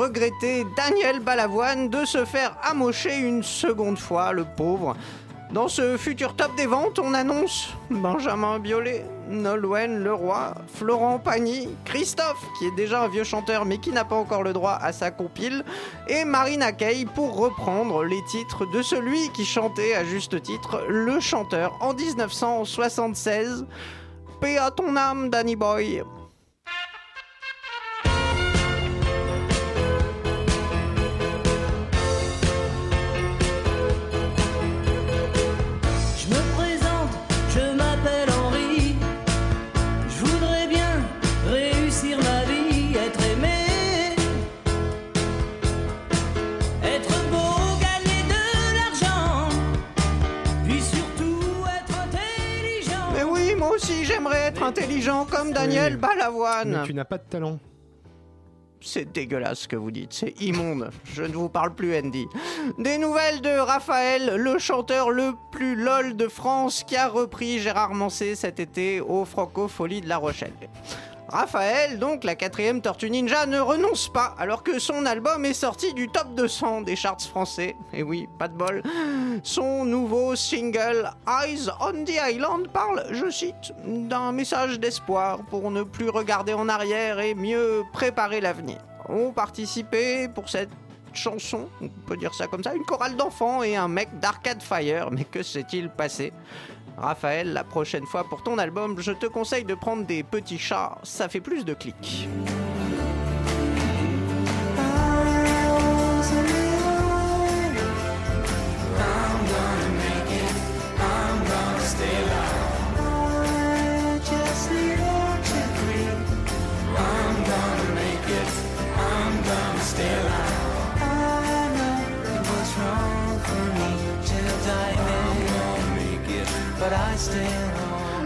Daniel 0.76 1.20
Balavoine 1.20 1.90
de 1.90 2.06
se 2.06 2.26
faire 2.26 2.56
amocher 2.64 3.18
une 3.18 3.44
seconde 3.44 4.00
fois, 4.00 4.32
le 4.32 4.46
pauvre. 4.46 4.96
Dans 5.52 5.68
ce 5.68 5.96
futur 5.96 6.36
top 6.36 6.56
des 6.58 6.66
ventes, 6.66 7.00
on 7.00 7.14
annonce 7.14 7.70
Benjamin 7.90 8.60
Biolay, 8.60 9.06
Nolwenn 9.30 10.04
Leroy, 10.04 10.54
Florent 10.74 11.20
Pagny, 11.20 11.70
Christophe, 11.86 12.44
qui 12.58 12.66
est 12.66 12.76
déjà 12.76 13.04
un 13.04 13.08
vieux 13.08 13.24
chanteur 13.24 13.64
mais 13.64 13.78
qui 13.78 13.92
n'a 13.92 14.04
pas 14.04 14.16
encore 14.16 14.44
le 14.44 14.54
droit 14.54 14.78
à 14.82 14.92
sa 14.92 15.12
compile, 15.12 15.64
et 16.08 16.26
Marina 16.26 16.72
Kaye 16.72 17.06
pour 17.06 17.38
reprendre 17.38 18.04
les 18.04 18.22
titres 18.26 18.66
de 18.66 18.82
celui 18.82 19.30
qui 19.34 19.46
chantait 19.46 19.94
à 19.94 20.04
juste 20.04 20.42
titre 20.42 20.84
Le 20.90 21.20
Chanteur 21.20 21.78
en 21.80 21.94
1976. 21.94 23.66
Paix 24.42 24.58
à 24.58 24.72
ton 24.72 24.96
âme, 24.98 25.30
Danny 25.30 25.56
Boy. 25.56 26.04
J'aimerais 54.30 54.48
être 54.48 54.64
intelligent 54.64 55.26
comme 55.26 55.52
Daniel 55.52 55.94
Oui. 55.94 56.00
Balavoine. 56.00 56.70
Mais 56.82 56.84
tu 56.88 56.94
n'as 56.94 57.06
pas 57.06 57.18
de 57.18 57.24
talent. 57.24 57.60
C'est 58.80 59.12
dégueulasse 59.12 59.62
ce 59.62 59.68
que 59.68 59.76
vous 59.76 59.90
dites, 59.90 60.14
c'est 60.14 60.40
immonde. 60.40 60.92
Je 61.06 61.24
ne 61.24 61.34
vous 61.34 61.50
parle 61.50 61.74
plus, 61.74 61.98
Andy. 61.98 62.28
Des 62.78 63.00
nouvelles 63.00 63.42
de 63.42 63.58
Raphaël, 63.58 64.36
le 64.38 64.60
chanteur 64.60 65.10
le 65.10 65.32
plus 65.52 65.76
lol 65.76 66.16
de 66.16 66.28
France, 66.28 66.84
qui 66.86 66.96
a 66.96 67.08
repris 67.08 67.58
Gérard 67.60 67.96
Mancé 67.96 68.36
cet 68.36 68.60
été 68.60 69.02
au 69.02 69.26
Francofolie 69.26 70.02
de 70.02 70.08
La 70.08 70.18
Rochelle. 70.18 70.54
Raphaël, 71.30 72.00
donc 72.00 72.24
la 72.24 72.36
quatrième 72.36 72.82
Tortue 72.82 73.10
Ninja, 73.10 73.46
ne 73.46 73.60
renonce 73.60 74.08
pas 74.08 74.34
alors 74.40 74.64
que 74.64 74.80
son 74.80 75.06
album 75.06 75.44
est 75.44 75.54
sorti 75.54 75.94
du 75.94 76.08
top 76.08 76.36
200 76.36 76.82
des 76.82 76.96
charts 76.96 77.22
français. 77.22 77.76
Et 77.94 78.02
oui, 78.02 78.30
pas 78.40 78.48
de 78.48 78.56
bol. 78.56 78.82
Son 79.44 79.84
nouveau 79.84 80.36
single 80.36 81.12
Eyes 81.28 81.70
on 81.82 82.06
the 82.06 82.20
Island 82.30 82.70
parle, 82.70 83.06
je 83.12 83.30
cite, 83.30 83.74
d'un 83.86 84.32
message 84.32 84.80
d'espoir 84.80 85.40
pour 85.50 85.70
ne 85.70 85.84
plus 85.84 86.10
regarder 86.10 86.54
en 86.54 86.70
arrière 86.70 87.20
et 87.20 87.36
mieux 87.36 87.84
préparer 87.92 88.40
l'avenir. 88.40 88.78
Ont 89.10 89.32
participé 89.32 90.30
pour 90.30 90.50
cette 90.50 90.70
chanson, 91.14 91.68
on 91.82 91.90
peut 92.06 92.18
dire 92.18 92.34
ça 92.34 92.48
comme 92.48 92.64
ça, 92.64 92.74
une 92.74 92.84
chorale 92.84 93.16
d'enfants 93.16 93.64
et 93.64 93.76
un 93.76 93.88
mec 93.88 94.20
d'Arcade 94.20 94.62
Fire. 94.62 95.10
Mais 95.12 95.24
que 95.26 95.44
s'est-il 95.44 95.90
passé? 95.90 96.32
Raphaël, 96.98 97.54
la 97.54 97.64
prochaine 97.64 98.06
fois 98.06 98.24
pour 98.24 98.42
ton 98.42 98.58
album, 98.58 99.00
je 99.00 99.12
te 99.12 99.28
conseille 99.28 99.64
de 99.64 99.76
prendre 99.76 100.06
des 100.06 100.24
petits 100.24 100.58
chats, 100.58 100.98
ça 101.04 101.30
fait 101.30 101.42
plus 101.42 101.64
de 101.64 101.74
clics. 101.74 102.28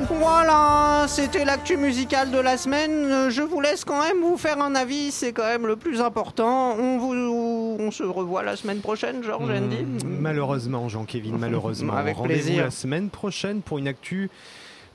Voilà, 0.10 1.06
c'était 1.08 1.45
l'actu 1.45 1.78
musicale 1.78 2.32
de 2.32 2.38
la 2.38 2.58
semaine. 2.58 3.30
Je 3.30 3.41
vous 3.41 3.60
laisse 3.62 3.84
quand 3.86 4.02
même 4.04 4.21
vous 4.21 4.38
faire 4.38 4.62
un 4.62 4.76
avis, 4.76 5.12
c'est 5.12 5.34
quand 5.34 5.45
même 5.47 5.65
le 5.65 5.76
plus 5.76 6.02
important. 6.02 6.76
On, 6.78 6.97
vous, 6.97 7.78
on 7.80 7.91
se 7.91 8.04
revoit 8.04 8.43
la 8.43 8.56
semaine 8.56 8.80
prochaine, 8.82 9.24
Georges 9.24 9.50
Andy. 9.50 9.84
Mm, 9.84 10.17
Malheureusement, 10.19 10.89
Jean-Kévin, 10.89 11.36
malheureusement. 11.39 11.93
Avec 11.93 12.17
Rendez-vous 12.17 12.43
plaisir. 12.43 12.65
la 12.65 12.71
semaine 12.71 13.10
prochaine 13.10 13.62
pour 13.62 13.78
une 13.80 13.88
actu 13.88 14.30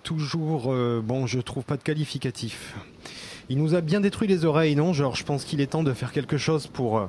toujours, 0.02 0.72
euh, 0.72 1.00
bon, 1.04 1.26
je 1.26 1.40
trouve 1.40 1.64
pas 1.64 1.76
de 1.76 1.82
qualificatif. 1.82 2.74
Il 3.48 3.58
nous 3.58 3.74
a 3.74 3.80
bien 3.80 4.00
détruit 4.00 4.28
les 4.28 4.44
oreilles, 4.44 4.76
non, 4.76 4.92
Georges? 4.92 5.18
Je 5.20 5.24
pense 5.24 5.44
qu'il 5.44 5.60
est 5.60 5.66
temps 5.68 5.82
de 5.82 5.92
faire 5.92 6.12
quelque 6.12 6.36
chose 6.36 6.68
pour 6.68 6.98
euh, 6.98 7.06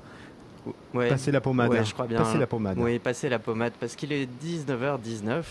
Ouais. 0.93 1.09
passer 1.09 1.31
la 1.31 1.41
pommade. 1.41 1.69
Ouais, 1.69 1.83
je 1.85 1.93
crois 1.93 2.07
bien. 2.07 2.17
Passer 2.19 2.37
la 2.37 2.47
pommade. 2.47 2.77
Oui, 2.79 2.99
passer 2.99 3.29
la 3.29 3.39
pommade, 3.39 3.73
parce 3.79 3.95
qu'il 3.95 4.11
est 4.11 4.27
19h19, 4.43 5.43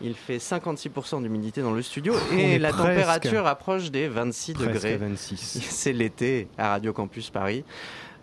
il 0.00 0.14
fait 0.14 0.38
56% 0.38 1.22
d'humidité 1.22 1.60
dans 1.62 1.72
le 1.72 1.82
studio 1.82 2.14
on 2.32 2.36
et 2.36 2.58
la 2.58 2.70
presque. 2.70 2.84
température 2.86 3.46
approche 3.46 3.90
des 3.90 4.08
26 4.08 4.54
Presque 4.54 4.72
degrés. 4.72 4.96
26. 4.96 5.58
C'est 5.68 5.92
l'été 5.92 6.48
à 6.56 6.70
Radio 6.70 6.92
Campus 6.92 7.30
Paris. 7.30 7.64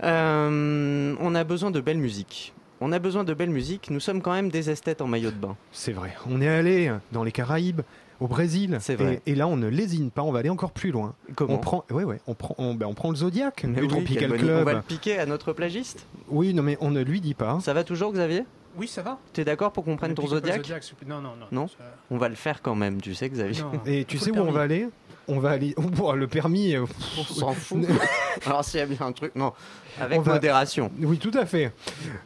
Euh, 0.04 1.16
on 1.20 1.36
a 1.36 1.44
besoin 1.44 1.72
de 1.72 1.80
belle 1.82 1.98
musique. 1.98 2.54
On 2.82 2.92
a 2.92 3.00
besoin 3.00 3.24
de 3.24 3.34
belle 3.34 3.50
musique. 3.50 3.90
Nous 3.90 4.00
sommes 4.02 4.22
quand 4.22 4.34
même 4.34 4.50
des 4.50 4.70
esthètes 4.70 5.02
en 5.02 5.08
maillot 5.08 5.32
de 5.32 5.38
bain. 5.38 5.56
C'est 5.72 5.94
vrai. 5.94 6.14
On 6.30 6.42
est 6.42 6.48
allé 6.50 6.92
dans 7.12 7.24
les 7.24 7.32
Caraïbes, 7.32 7.82
au 8.20 8.28
Brésil. 8.28 8.78
C'est 8.82 8.96
vrai. 8.96 9.22
Et, 9.26 9.32
et 9.32 9.36
là, 9.36 9.48
on 9.48 9.58
ne 9.58 9.68
lésine 9.68 10.12
pas. 10.12 10.22
On 10.24 10.32
va 10.32 10.40
aller 10.40 10.50
encore 10.50 10.72
plus 10.72 10.92
loin. 10.92 11.14
Comment 11.36 11.56
On 11.56 11.58
prend, 11.58 11.86
ouais, 11.92 12.04
ouais, 12.04 12.20
on 12.28 12.34
prend, 12.34 12.56
on, 12.58 12.74
ben, 12.74 12.86
on 12.88 12.94
prend 12.94 13.10
le 13.10 13.16
Zodiac 13.16 13.64
Mais 13.64 13.76
du 13.76 13.82
oui, 13.82 13.88
Tropical 13.88 14.18
quelle 14.20 14.30
bonne 14.30 14.38
idée. 14.40 14.48
Club. 14.48 14.62
On 14.62 14.64
va 14.66 14.74
le 14.74 14.82
piquer 14.82 15.20
à 15.20 15.26
notre 15.26 15.54
plagiste. 15.54 16.06
Oui, 16.30 16.54
non, 16.54 16.64
mais 16.64 16.78
on 16.82 16.92
ne 16.92 17.02
lui 17.02 17.22
dit 17.22 17.34
pas. 17.34 17.60
Ça 17.62 17.74
va 17.74 17.84
toujours, 17.84 18.12
Xavier? 18.14 18.44
Oui, 18.78 18.90
ça 18.90 19.02
va. 19.02 19.18
T'es 19.32 19.46
d'accord 19.46 19.72
pour 19.72 19.86
qu'on 19.86 19.96
prenne 19.96 20.12
Ne 20.12 20.16
ton 20.16 20.28
Zodiac? 20.28 20.68
Non, 21.08 21.22
non, 21.22 21.30
non. 21.40 21.46
Non? 21.52 21.68
Ça- 21.70 21.76
On 22.12 22.18
va 22.18 22.28
le 22.28 22.36
faire 22.36 22.62
quand 22.62 22.76
même, 22.76 23.00
tu 23.02 23.16
sais, 23.16 23.30
Xavier. 23.30 23.62
non. 23.62 23.72
Et 23.86 24.04
tu 24.04 24.18
sais 24.18 24.32
où 24.32 24.38
on 24.42 24.52
va 24.52 24.64
aller? 24.64 24.90
On 25.28 25.40
va 25.40 25.52
aller. 25.52 25.74
Oh, 26.02 26.14
le 26.14 26.28
permis. 26.28 26.76
euh, 26.76 26.86
On 27.20 27.24
s'en 27.24 27.52
fout. 27.54 27.80
Alors 28.46 28.64
s'il 28.64 28.80
y 28.80 28.84
a 28.84 28.86
bien 28.86 28.98
un 29.02 29.12
truc, 29.12 29.36
non, 29.36 29.54
avec 30.00 30.22
va- 30.22 30.34
modération. 30.34 30.92
Oui, 31.00 31.18
tout 31.18 31.32
à 31.34 31.46
fait. 31.46 31.72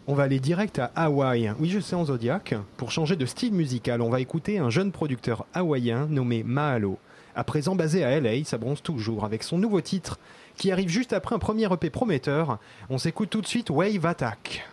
On 0.07 0.13
va 0.15 0.23
aller 0.23 0.39
direct 0.39 0.79
à 0.79 0.91
Hawaï. 0.95 1.53
Oui, 1.59 1.69
je 1.69 1.79
sais 1.79 1.95
en 1.95 2.05
Zodiac. 2.05 2.55
Pour 2.77 2.91
changer 2.91 3.15
de 3.15 3.25
style 3.25 3.53
musical, 3.53 4.01
on 4.01 4.09
va 4.09 4.19
écouter 4.19 4.59
un 4.59 4.69
jeune 4.69 4.91
producteur 4.91 5.45
hawaïen 5.53 6.07
nommé 6.09 6.43
Mahalo. 6.43 6.97
À 7.35 7.43
présent 7.43 7.75
basé 7.75 8.03
à 8.03 8.19
LA, 8.19 8.43
ça 8.43 8.57
bronze 8.57 8.81
toujours 8.81 9.23
avec 9.23 9.43
son 9.43 9.57
nouveau 9.57 9.79
titre 9.81 10.17
qui 10.57 10.71
arrive 10.73 10.89
juste 10.89 11.13
après 11.13 11.35
un 11.35 11.39
premier 11.39 11.71
EP 11.71 11.89
prometteur. 11.89 12.57
On 12.89 12.97
s'écoute 12.97 13.29
tout 13.29 13.39
de 13.39 13.47
suite 13.47 13.69
Wave 13.69 14.05
Attack. 14.05 14.67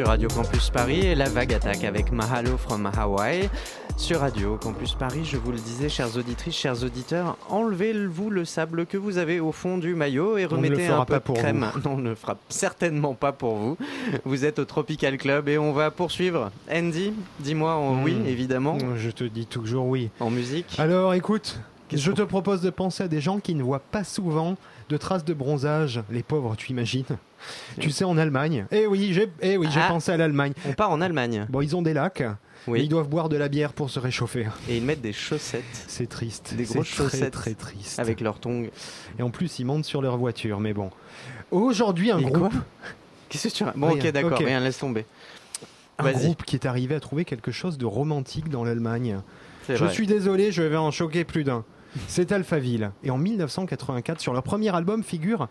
Sur 0.00 0.06
Radio 0.08 0.28
Campus 0.28 0.70
Paris 0.70 1.00
et 1.04 1.14
la 1.14 1.28
vague 1.28 1.52
attaque 1.52 1.84
avec 1.84 2.10
Mahalo 2.10 2.56
from 2.56 2.86
Hawaii. 2.96 3.50
Sur 3.98 4.20
Radio 4.20 4.56
Campus 4.56 4.94
Paris, 4.94 5.26
je 5.26 5.36
vous 5.36 5.52
le 5.52 5.58
disais, 5.58 5.90
chères 5.90 6.16
auditrices, 6.16 6.54
chers 6.56 6.82
auditeurs, 6.82 7.36
enlevez-vous 7.50 8.30
le 8.30 8.46
sable 8.46 8.86
que 8.86 8.96
vous 8.96 9.18
avez 9.18 9.40
au 9.40 9.52
fond 9.52 9.76
du 9.76 9.94
maillot 9.94 10.38
et 10.38 10.46
remettez 10.46 10.86
un 10.86 11.04
peu 11.04 11.16
de 11.16 11.38
crème. 11.38 11.66
Non, 11.84 11.92
on 11.92 11.96
ne 11.98 12.08
le 12.10 12.14
fera 12.14 12.38
certainement 12.48 13.12
pas 13.12 13.32
pour 13.32 13.56
vous. 13.56 13.76
Vous 14.24 14.46
êtes 14.46 14.58
au 14.58 14.64
Tropical 14.64 15.18
Club 15.18 15.50
et 15.50 15.58
on 15.58 15.72
va 15.72 15.90
poursuivre. 15.90 16.50
Andy, 16.72 17.12
dis-moi 17.40 17.74
en 17.74 18.02
oui, 18.02 18.14
Mm. 18.14 18.26
évidemment, 18.26 18.78
Je 18.96 19.10
te 19.10 19.24
dis 19.24 19.44
toujours 19.44 19.84
oui. 19.86 20.08
en 20.18 20.30
musique. 20.30 20.76
Alors 20.78 21.12
écoute, 21.12 21.60
je 21.92 22.12
te 22.12 22.22
propose 22.22 22.60
de 22.62 22.70
penser 22.70 23.02
à 23.04 23.08
des 23.08 23.20
gens 23.20 23.38
qui 23.40 23.54
ne 23.54 23.62
voient 23.62 23.80
pas 23.80 24.04
souvent 24.04 24.56
de 24.88 24.96
traces 24.96 25.24
de 25.24 25.34
bronzage. 25.34 26.02
Les 26.10 26.22
pauvres, 26.22 26.54
tu 26.56 26.70
imagines 26.72 27.04
Tu 27.78 27.90
sais, 27.90 28.04
en 28.04 28.18
Allemagne. 28.18 28.66
Eh 28.70 28.86
oui, 28.86 29.12
j'ai 29.12 29.28
eh 29.40 29.56
oui, 29.56 29.68
Ah. 29.76 29.88
pensé 29.88 30.12
à 30.12 30.16
l'Allemagne. 30.16 30.52
On 30.68 30.72
part 30.72 30.90
en 30.90 31.00
Allemagne. 31.00 31.46
Bon, 31.48 31.60
ils 31.60 31.74
ont 31.76 31.82
des 31.82 31.94
lacs, 31.94 32.22
Oui. 32.66 32.82
ils 32.82 32.88
doivent 32.88 33.08
boire 33.08 33.28
de 33.28 33.36
la 33.36 33.48
bière 33.48 33.72
pour 33.72 33.88
se 33.90 33.98
réchauffer. 33.98 34.46
Et 34.68 34.76
ils 34.76 34.82
mettent 34.84 35.00
des 35.00 35.12
chaussettes 35.12 35.64
C'est 35.86 36.08
triste. 36.08 36.54
Des 36.54 36.64
grosses 36.64 36.90
très, 36.90 37.04
chaussettes 37.04 37.32
très 37.32 37.54
triste. 37.54 37.98
avec 37.98 38.20
leurs 38.20 38.40
tongs. 38.40 38.66
Et 39.18 39.22
en 39.22 39.30
plus, 39.30 39.58
ils 39.58 39.64
montent 39.64 39.84
sur 39.86 40.02
leur 40.02 40.16
voiture. 40.18 40.60
Mais 40.60 40.72
bon. 40.74 40.90
Aujourd'hui, 41.50 42.10
un 42.10 42.18
Et 42.18 42.24
groupe, 42.24 42.52
Qu'est-ce 43.28 43.48
que 43.48 43.52
tu 43.54 43.62
as 43.64 43.72
Bon, 43.76 43.88
Rien. 43.92 43.96
ok, 44.06 44.12
d'accord, 44.12 44.32
Ok. 44.32 44.44
rien, 44.46 44.60
laisse 44.60 44.78
tomber. 44.78 45.06
un 45.98 46.12
groupe 46.12 46.44
qui 46.44 46.56
est 46.56 46.66
arrivé 46.66 46.94
à 46.94 47.00
trouver 47.00 47.24
quelque 47.24 47.52
chose 47.52 47.76
de 47.78 47.84
romantique 47.86 48.48
dans 48.48 48.64
l'Allemagne. 48.64 49.20
C'est 49.66 49.76
Je 49.76 49.84
vrai. 49.84 49.92
suis 49.92 50.06
désolé, 50.06 50.50
je 50.50 50.62
vais 50.62 50.76
en 50.78 50.90
choquer 50.90 51.24
plus 51.24 51.44
d'un. 51.44 51.64
C'est 52.08 52.32
Alphaville. 52.32 52.90
Et 53.02 53.10
en 53.10 53.18
1984, 53.18 54.20
sur 54.20 54.32
leur 54.32 54.42
premier 54.42 54.74
album 54.74 55.02
figure 55.02 55.48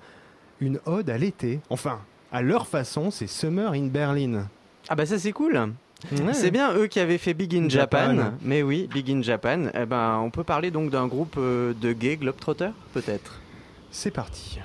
une 0.60 0.80
ode 0.86 1.10
à 1.10 1.17
l'été. 1.17 1.60
Enfin, 1.69 1.99
à 2.32 2.41
leur 2.41 2.67
façon, 2.67 3.12
c'est 3.12 3.28
Summer 3.28 3.73
in 3.73 3.88
Berlin. 3.88 4.47
Ah 4.88 4.95
bah 4.95 5.06
ça 5.06 5.19
c'est 5.19 5.32
cool. 5.32 5.73
Ouais. 6.12 6.34
C'est 6.34 6.52
bien 6.52 6.73
eux 6.75 6.88
qui 6.88 6.99
avaient 6.99 7.17
fait 7.17 7.34
Big 7.34 7.54
in 7.56 7.67
Japan. 7.67 8.15
Japan. 8.15 8.34
Mais 8.41 8.63
oui, 8.63 8.88
Big 8.91 9.12
in 9.12 9.21
Japan. 9.21 9.65
Eh 9.73 9.86
ben, 9.86 10.19
on 10.23 10.30
peut 10.30 10.45
parler 10.45 10.71
donc 10.71 10.91
d'un 10.91 11.08
groupe 11.08 11.36
euh, 11.38 11.73
de 11.73 11.91
gays 11.91 12.15
globetrotters, 12.15 12.73
peut-être? 12.93 13.39
C'est 13.91 14.12
parti. 14.12 14.60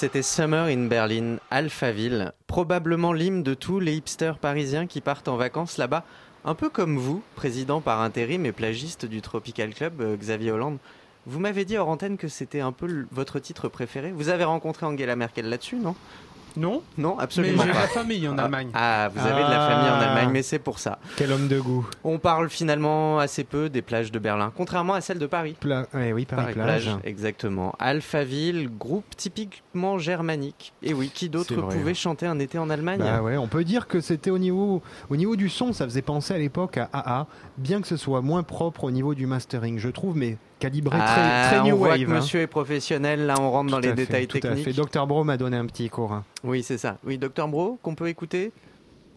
C'était 0.00 0.22
Summer 0.22 0.64
in 0.64 0.86
Berlin, 0.86 1.36
Alphaville, 1.50 2.32
probablement 2.46 3.12
l'hymne 3.12 3.42
de 3.42 3.52
tous 3.52 3.80
les 3.80 3.96
hipsters 3.96 4.38
parisiens 4.38 4.86
qui 4.86 5.02
partent 5.02 5.28
en 5.28 5.36
vacances 5.36 5.76
là-bas, 5.76 6.04
un 6.46 6.54
peu 6.54 6.70
comme 6.70 6.96
vous, 6.96 7.22
président 7.36 7.82
par 7.82 8.00
intérim 8.00 8.46
et 8.46 8.52
plagiste 8.52 9.04
du 9.04 9.20
Tropical 9.20 9.74
Club, 9.74 10.00
euh, 10.00 10.16
Xavier 10.16 10.52
Hollande. 10.52 10.78
Vous 11.26 11.38
m'avez 11.38 11.66
dit 11.66 11.76
hors 11.76 11.90
antenne 11.90 12.16
que 12.16 12.28
c'était 12.28 12.60
un 12.60 12.72
peu 12.72 13.04
votre 13.12 13.40
titre 13.40 13.68
préféré. 13.68 14.10
Vous 14.10 14.30
avez 14.30 14.44
rencontré 14.44 14.86
Angela 14.86 15.16
Merkel 15.16 15.50
là-dessus, 15.50 15.76
non? 15.76 15.94
Non, 16.56 16.82
Non, 16.98 17.16
mais 17.16 17.22
absolument 17.24 17.62
j'ai 17.62 17.68
de 17.70 17.74
la 17.74 17.86
famille 17.88 18.28
en 18.28 18.36
Ah, 18.38 18.42
Allemagne. 18.44 18.68
Ah, 18.74 19.08
vous 19.14 19.20
avez 19.20 19.42
de 19.44 19.48
la 19.50 19.68
famille 19.68 19.90
en 19.90 19.94
Ah. 19.94 20.08
Allemagne, 20.10 20.30
mais 20.32 20.42
c'est 20.42 20.58
pour 20.58 20.78
ça. 20.78 20.98
Quel 21.16 21.32
homme 21.32 21.48
de 21.48 21.58
goût. 21.60 21.88
On 22.04 22.18
parle 22.18 22.48
finalement 22.50 23.18
assez 23.18 23.44
peu 23.44 23.68
des 23.68 23.82
plages 23.82 24.10
de 24.12 24.18
Berlin, 24.18 24.52
contrairement 24.56 24.94
à 24.94 25.00
celles 25.00 25.18
de 25.18 25.26
Paris. 25.26 25.56
Pla- 25.60 25.86
oui, 25.94 26.24
Paris, 26.24 26.54
plage. 26.54 26.90
exactement. 27.04 27.74
Alphaville, 27.78 28.68
groupe 28.78 29.04
typiquement 29.16 29.98
germanique. 29.98 30.72
Et 30.82 30.94
oui, 30.94 31.10
qui 31.14 31.28
d'autre 31.28 31.54
C'est 31.54 31.60
vrai. 31.60 31.76
pouvait 31.76 31.94
chanter 31.94 32.26
un 32.26 32.38
été 32.38 32.58
en 32.58 32.70
Allemagne 32.70 33.00
Bah 33.00 33.22
ouais, 33.22 33.36
on 33.36 33.46
peut 33.48 33.64
dire 33.64 33.86
que 33.86 34.00
c'était 34.00 34.30
au 34.30 34.38
niveau, 34.38 34.82
au 35.10 35.16
niveau 35.16 35.36
du 35.36 35.48
son, 35.48 35.72
ça 35.72 35.84
faisait 35.84 36.02
penser 36.02 36.34
à 36.34 36.38
l'époque 36.38 36.78
à 36.78 36.88
AA, 36.92 37.26
bien 37.58 37.80
que 37.80 37.86
ce 37.88 37.96
soit 37.96 38.20
moins 38.22 38.42
propre 38.42 38.84
au 38.84 38.90
niveau 38.90 39.14
du 39.14 39.26
mastering, 39.26 39.78
je 39.78 39.88
trouve, 39.88 40.16
mais 40.16 40.36
calibré 40.60 40.96
Ah, 41.00 41.48
très, 41.48 41.56
très 41.58 41.66
new 41.68 41.74
on 41.74 41.78
voit 41.78 41.88
wave. 41.88 42.04
que 42.04 42.10
hein. 42.10 42.14
monsieur 42.14 42.40
est 42.42 42.46
professionnel, 42.46 43.26
là 43.26 43.34
on 43.40 43.50
rentre 43.50 43.70
dans 43.72 43.80
les 43.80 43.88
à 43.88 43.90
fait, 43.90 43.96
détails 43.96 44.26
tout 44.28 44.36
à 44.38 44.40
techniques. 44.40 44.64
fait. 44.64 44.72
Dr 44.72 45.06
Bro 45.08 45.24
m'a 45.24 45.36
donné 45.36 45.56
un 45.56 45.66
petit 45.66 45.88
cours. 45.90 46.12
hein. 46.12 46.24
Oui, 46.44 46.62
c'est 46.62 46.78
ça. 46.78 46.98
Oui, 47.04 47.18
Docteur 47.18 47.48
Bro, 47.48 47.78
qu'on 47.82 47.94
peut 47.96 48.08
écouter? 48.08 48.52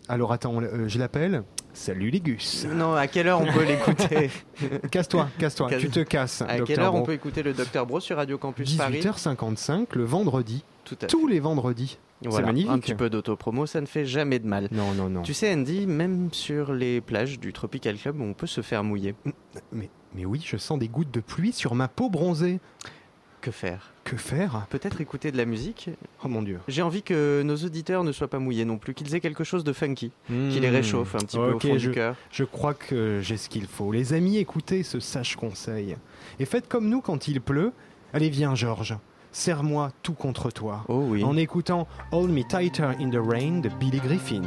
Alors 0.09 0.33
attends, 0.33 0.59
euh, 0.61 0.87
je 0.87 0.97
l'appelle. 0.99 1.43
Salut 1.75 2.09
les 2.11 2.19
gus. 2.19 2.65
Non, 2.69 2.93
à 2.93 3.07
quelle 3.07 3.27
heure 3.27 3.41
on 3.41 3.51
peut 3.51 3.63
l'écouter? 3.63 4.29
Casse-toi, 4.91 5.27
casse-toi, 5.39 5.69
Casse- 5.69 5.81
tu 5.81 5.89
te 5.89 5.99
casses. 6.01 6.41
À 6.43 6.57
Dr 6.57 6.65
quelle 6.65 6.79
heure 6.81 6.93
on 6.93 7.03
peut 7.03 7.13
écouter 7.13 7.41
le 7.41 7.53
Docteur 7.53 7.85
Bro 7.85 7.99
sur 7.99 8.17
Radio 8.17 8.37
Campus 8.37 8.75
Paris? 8.75 8.99
18h55 8.99 9.87
le 9.93 10.03
vendredi, 10.03 10.63
Tout 10.85 10.95
à 10.95 10.99
fait. 11.01 11.07
tous 11.07 11.27
les 11.27 11.39
vendredis. 11.39 11.97
Voilà, 12.25 12.47
magnifique. 12.47 12.69
Un 12.71 12.79
petit 12.79 12.95
peu 12.95 13.09
d'autopromo, 13.09 13.65
ça 13.65 13.81
ne 13.81 13.85
fait 13.85 14.05
jamais 14.05 14.39
de 14.39 14.47
mal. 14.47 14.69
Non, 14.71 14.93
non, 14.93 15.09
non. 15.09 15.23
Tu 15.23 15.33
sais, 15.33 15.53
Andy, 15.53 15.87
même 15.87 16.29
sur 16.31 16.71
les 16.73 17.01
plages 17.01 17.37
du 17.39 17.51
Tropical 17.51 17.97
Club, 17.97 18.21
on 18.21 18.33
peut 18.33 18.47
se 18.47 18.61
faire 18.61 18.83
mouiller. 18.83 19.13
Mais, 19.73 19.89
mais 20.15 20.25
oui, 20.25 20.41
je 20.45 20.57
sens 20.57 20.79
des 20.79 20.87
gouttes 20.87 21.11
de 21.11 21.19
pluie 21.19 21.51
sur 21.53 21.75
ma 21.75 21.87
peau 21.87 22.09
bronzée. 22.09 22.59
Que 23.41 23.51
faire? 23.51 23.91
Que 24.05 24.15
faire? 24.15 24.65
Peut-être 24.69 25.01
écouter 25.01 25.29
de 25.31 25.35
la 25.37 25.43
musique? 25.43 25.89
Oh 26.23 26.29
mon 26.29 26.41
dieu. 26.41 26.59
J'ai 26.69 26.81
envie 26.81 27.03
que 27.03 27.41
nos 27.43 27.57
auditeurs 27.57 28.05
ne 28.05 28.13
soient 28.13 28.29
pas 28.29 28.39
mouillés 28.39 28.63
non 28.63 28.77
plus, 28.77 28.93
qu'ils 28.93 29.13
aient 29.15 29.19
quelque 29.19 29.43
chose 29.43 29.65
de 29.65 29.73
funky, 29.73 30.11
qui 30.27 30.33
les 30.61 30.69
Hmm. 30.69 30.73
réchauffe 30.73 31.15
un 31.15 31.19
petit 31.19 31.35
peu 31.35 31.51
au 31.53 31.59
fond 31.59 31.77
je, 31.77 31.89
du 31.89 31.91
cœur. 31.93 32.15
je 32.31 32.45
crois 32.45 32.73
que 32.73 33.19
j'ai 33.21 33.35
ce 33.35 33.49
qu'il 33.49 33.67
faut. 33.67 33.91
Les 33.91 34.13
amis, 34.13 34.37
écoutez 34.37 34.83
ce 34.83 35.01
sage 35.01 35.35
conseil. 35.35 35.97
Et 36.39 36.45
faites 36.45 36.69
comme 36.69 36.87
nous 36.87 37.01
quand 37.01 37.27
il 37.27 37.41
pleut. 37.41 37.73
Allez, 38.13 38.29
viens, 38.29 38.55
Georges. 38.55 38.95
Serre-moi 39.33 39.91
tout 40.03 40.13
contre 40.13 40.49
toi. 40.51 40.85
Oh 40.87 41.03
oui. 41.09 41.23
En 41.25 41.35
écoutant 41.35 41.87
Hold 42.13 42.31
Me 42.31 42.43
Tighter 42.47 42.91
in 42.99 43.09
the 43.09 43.17
Rain 43.19 43.59
de 43.59 43.67
Billy 43.69 43.99
Griffin. 43.99 44.43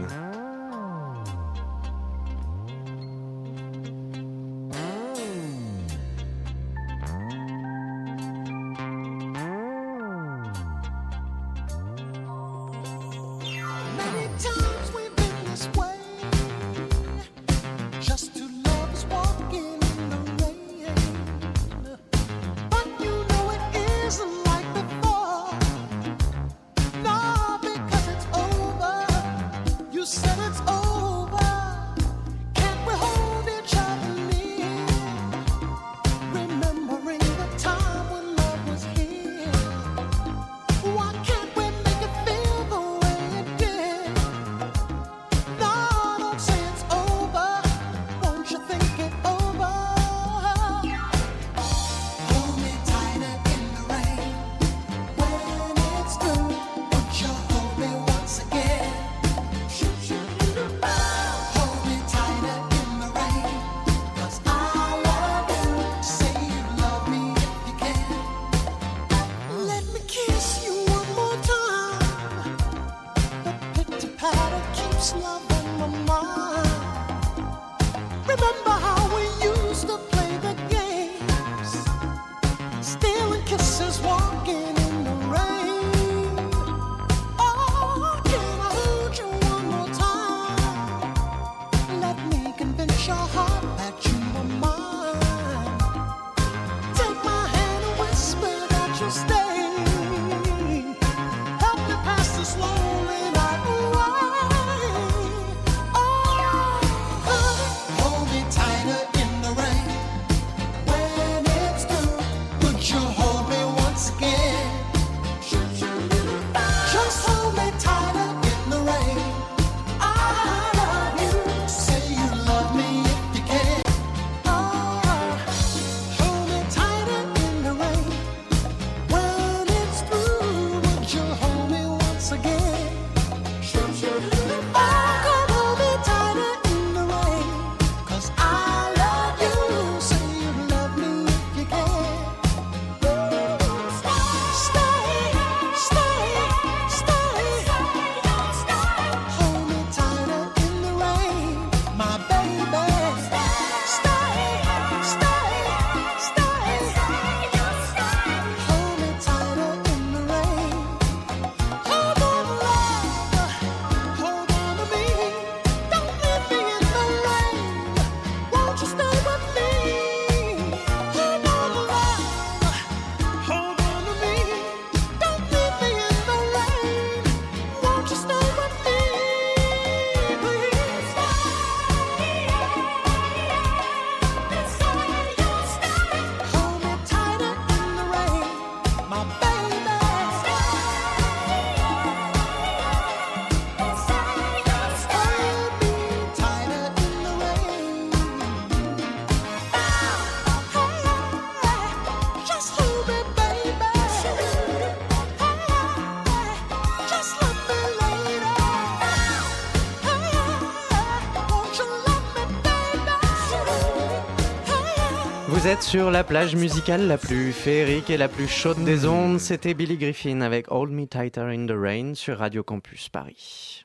Vous 215.66 215.72
êtes 215.72 215.82
sur 215.82 216.12
la 216.12 216.22
plage 216.22 216.54
musicale 216.54 217.08
la 217.08 217.18
plus 217.18 217.52
féerique 217.52 218.08
et 218.08 218.16
la 218.16 218.28
plus 218.28 218.46
chaude 218.46 218.84
des 218.84 219.04
ondes. 219.04 219.40
C'était 219.40 219.74
Billy 219.74 219.96
Griffin 219.96 220.40
avec 220.40 220.70
Hold 220.70 220.92
Me 220.92 221.08
Tighter 221.08 221.40
in 221.40 221.66
the 221.66 221.74
Rain 221.76 222.14
sur 222.14 222.38
Radio 222.38 222.62
Campus 222.62 223.08
Paris. 223.08 223.84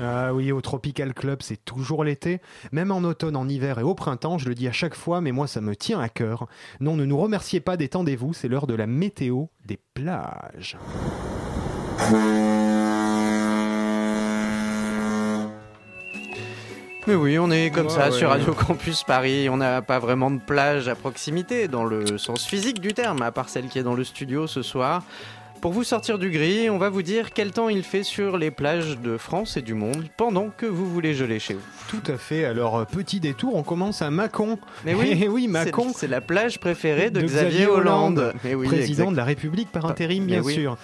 Ah 0.00 0.32
oui, 0.32 0.50
au 0.50 0.62
Tropical 0.62 1.12
Club, 1.12 1.42
c'est 1.42 1.62
toujours 1.62 2.04
l'été. 2.04 2.40
Même 2.72 2.90
en 2.90 3.00
automne, 3.00 3.36
en 3.36 3.46
hiver 3.50 3.78
et 3.78 3.82
au 3.82 3.94
printemps, 3.94 4.38
je 4.38 4.48
le 4.48 4.54
dis 4.54 4.66
à 4.66 4.72
chaque 4.72 4.94
fois, 4.94 5.20
mais 5.20 5.30
moi, 5.30 5.46
ça 5.46 5.60
me 5.60 5.76
tient 5.76 6.00
à 6.00 6.08
cœur. 6.08 6.46
Non, 6.80 6.96
ne 6.96 7.04
nous 7.04 7.18
remerciez 7.18 7.60
pas, 7.60 7.76
détendez-vous, 7.76 8.32
c'est 8.32 8.48
l'heure 8.48 8.66
de 8.66 8.72
la 8.72 8.86
météo 8.86 9.44
des 9.66 9.78
plages. 9.92 10.78
Mais 17.08 17.14
oui, 17.16 17.36
on 17.38 17.50
est 17.50 17.70
comme 17.70 17.86
Ouais, 17.86 17.92
ça 17.92 18.10
ouais. 18.10 18.16
sur 18.16 18.28
Radio 18.28 18.52
Campus 18.54 19.02
Paris. 19.02 19.48
On 19.48 19.56
n'a 19.56 19.82
pas 19.82 19.98
vraiment 19.98 20.30
de 20.30 20.38
plage 20.40 20.86
à 20.88 20.94
proximité 20.94 21.66
dans 21.66 21.84
le 21.84 22.16
sens 22.18 22.44
physique 22.46 22.80
du 22.80 22.92
terme, 22.94 23.22
à 23.22 23.32
part 23.32 23.48
celle 23.48 23.66
qui 23.66 23.78
est 23.78 23.82
dans 23.82 23.94
le 23.94 24.04
studio 24.04 24.46
ce 24.46 24.62
soir. 24.62 25.02
Pour 25.60 25.72
vous 25.72 25.84
sortir 25.84 26.18
du 26.18 26.30
gris, 26.30 26.68
on 26.70 26.78
va 26.78 26.90
vous 26.90 27.02
dire 27.02 27.32
quel 27.32 27.52
temps 27.52 27.68
il 27.68 27.84
fait 27.84 28.02
sur 28.02 28.36
les 28.36 28.50
plages 28.50 28.98
de 28.98 29.16
France 29.16 29.56
et 29.56 29.62
du 29.62 29.74
monde 29.74 30.06
pendant 30.16 30.48
que 30.50 30.66
vous 30.66 30.86
voulez 30.90 31.14
geler 31.14 31.38
chez 31.38 31.54
vous. 31.54 31.60
Tout 31.88 32.02
à 32.12 32.16
fait, 32.16 32.44
alors 32.44 32.78
euh, 32.78 32.84
petit 32.84 33.20
détour, 33.20 33.54
on 33.54 33.62
commence 33.62 34.02
à 34.02 34.10
Mâcon. 34.10 34.58
Mais 34.84 34.94
oui, 34.94 35.16
Eh 35.22 35.28
oui, 35.28 35.42
c'est- 35.44 35.48
Mâcon, 35.50 35.92
c'est 35.94 36.08
la 36.08 36.20
plage 36.20 36.58
préférée 36.58 37.10
de, 37.10 37.20
de 37.20 37.26
Xavier, 37.26 37.48
Xavier 37.50 37.66
Hollande. 37.68 38.18
Hollande, 38.18 38.34
Mais 38.42 38.56
oui, 38.56 38.66
président 38.66 39.04
exact. 39.04 39.10
de 39.12 39.16
la 39.16 39.24
République 39.24 39.70
par 39.70 39.86
intérim, 39.86 40.24
Mais 40.24 40.32
bien 40.32 40.42
oui. 40.42 40.54
sûr. 40.54 40.76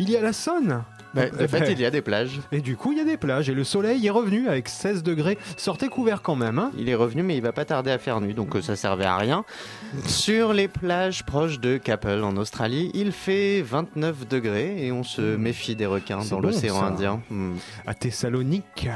Il 0.00 0.10
y 0.10 0.16
a 0.16 0.20
la 0.20 0.32
Saône. 0.32 0.82
Bah, 1.14 1.30
de 1.30 1.46
fait, 1.46 1.60
ben, 1.60 1.70
il 1.70 1.80
y 1.80 1.84
a 1.84 1.90
des 1.90 2.02
plages. 2.02 2.40
Et 2.52 2.60
du 2.60 2.76
coup, 2.76 2.92
il 2.92 2.98
y 2.98 3.00
a 3.00 3.04
des 3.04 3.16
plages 3.16 3.48
et 3.48 3.54
le 3.54 3.64
soleil 3.64 4.06
est 4.06 4.10
revenu 4.10 4.48
avec 4.48 4.68
16 4.68 5.02
degrés. 5.02 5.38
Sortez 5.56 5.88
couvert 5.88 6.22
quand 6.22 6.36
même, 6.36 6.58
hein 6.58 6.70
Il 6.76 6.88
est 6.88 6.94
revenu, 6.94 7.22
mais 7.22 7.36
il 7.36 7.42
va 7.42 7.52
pas 7.52 7.64
tarder 7.64 7.90
à 7.90 7.98
faire 7.98 8.20
nuit, 8.20 8.34
donc 8.34 8.56
euh, 8.56 8.62
ça 8.62 8.76
servait 8.76 9.04
à 9.04 9.16
rien. 9.16 9.44
Sur 10.06 10.52
les 10.52 10.68
plages 10.68 11.24
proches 11.24 11.60
de 11.60 11.76
Capel 11.76 12.22
en 12.24 12.36
Australie, 12.36 12.90
il 12.94 13.12
fait 13.12 13.62
29 13.62 14.28
degrés 14.28 14.86
et 14.86 14.92
on 14.92 15.02
se 15.02 15.36
méfie 15.36 15.76
des 15.76 15.86
requins 15.86 16.24
dans 16.24 16.40
bon, 16.40 16.48
l'océan. 16.48 16.82
Indien. 16.82 17.22
Hmm. 17.30 17.54
À 17.86 17.94
Thessalonique, 17.94 18.88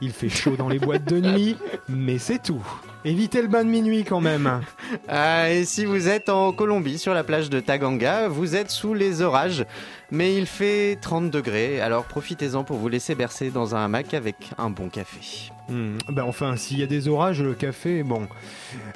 il 0.00 0.12
fait 0.12 0.28
chaud 0.28 0.56
dans 0.56 0.68
les 0.68 0.78
boîtes 0.78 1.04
de 1.04 1.20
nuit, 1.20 1.56
mais 1.88 2.18
c'est 2.18 2.42
tout. 2.42 2.64
Évitez 3.04 3.42
le 3.42 3.48
bain 3.48 3.64
de 3.64 3.68
minuit 3.70 4.04
quand 4.04 4.20
même. 4.20 4.60
Ah, 5.08 5.50
et 5.50 5.64
si 5.64 5.84
vous 5.84 6.08
êtes 6.08 6.28
en 6.30 6.52
Colombie, 6.52 6.98
sur 6.98 7.12
la 7.12 7.22
plage 7.22 7.50
de 7.50 7.60
Taganga, 7.60 8.28
vous 8.28 8.56
êtes 8.56 8.70
sous 8.70 8.94
les 8.94 9.20
orages, 9.20 9.66
mais 10.10 10.34
il 10.36 10.46
fait 10.46 10.96
30 11.00 11.30
degrés, 11.30 11.80
alors 11.82 12.04
profitez-en 12.04 12.64
pour 12.64 12.78
vous 12.78 12.88
laisser 12.88 13.14
bercer 13.14 13.50
dans 13.50 13.74
un 13.74 13.84
hamac 13.84 14.14
avec 14.14 14.50
un 14.56 14.70
bon 14.70 14.88
café. 14.88 15.50
Hmm, 15.68 15.96
bah 16.08 16.24
enfin, 16.26 16.56
s'il 16.56 16.78
y 16.78 16.82
a 16.82 16.86
des 16.86 17.08
orages, 17.08 17.42
le 17.42 17.54
café, 17.54 18.02
bon. 18.02 18.26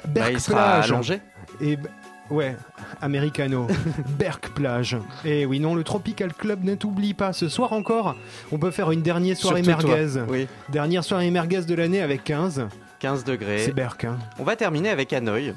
Bah, 0.07 0.31
il 0.31 0.39
sera 0.39 0.79
allongé. 0.81 1.19
Et 1.61 1.75
b- 1.77 1.87
ouais, 2.29 2.55
americano. 3.01 3.67
Berck 4.17 4.49
plage. 4.49 4.97
Et 5.25 5.45
oui, 5.45 5.59
non, 5.59 5.75
le 5.75 5.83
Tropical 5.83 6.33
Club 6.33 6.63
ne 6.63 6.75
t'oublie 6.75 7.13
pas. 7.13 7.33
Ce 7.33 7.49
soir 7.49 7.73
encore, 7.73 8.15
on 8.51 8.57
peut 8.57 8.71
faire 8.71 8.91
une 8.91 9.01
dernière 9.01 9.37
soirée 9.37 9.63
Surtout 9.63 9.87
toi. 9.87 9.95
merguez. 9.97 10.21
Oui, 10.29 10.47
Dernière 10.69 11.03
soirée 11.03 11.29
merguez 11.31 11.61
de 11.61 11.75
l'année 11.75 12.01
avec 12.01 12.23
15. 12.23 12.67
15 12.99 13.23
degrés. 13.23 13.59
C'est 13.59 13.71
Berck, 13.73 14.03
hein. 14.05 14.17
On 14.39 14.43
va 14.43 14.55
terminer 14.55 14.89
avec 14.89 15.13
Hanoï. 15.13 15.53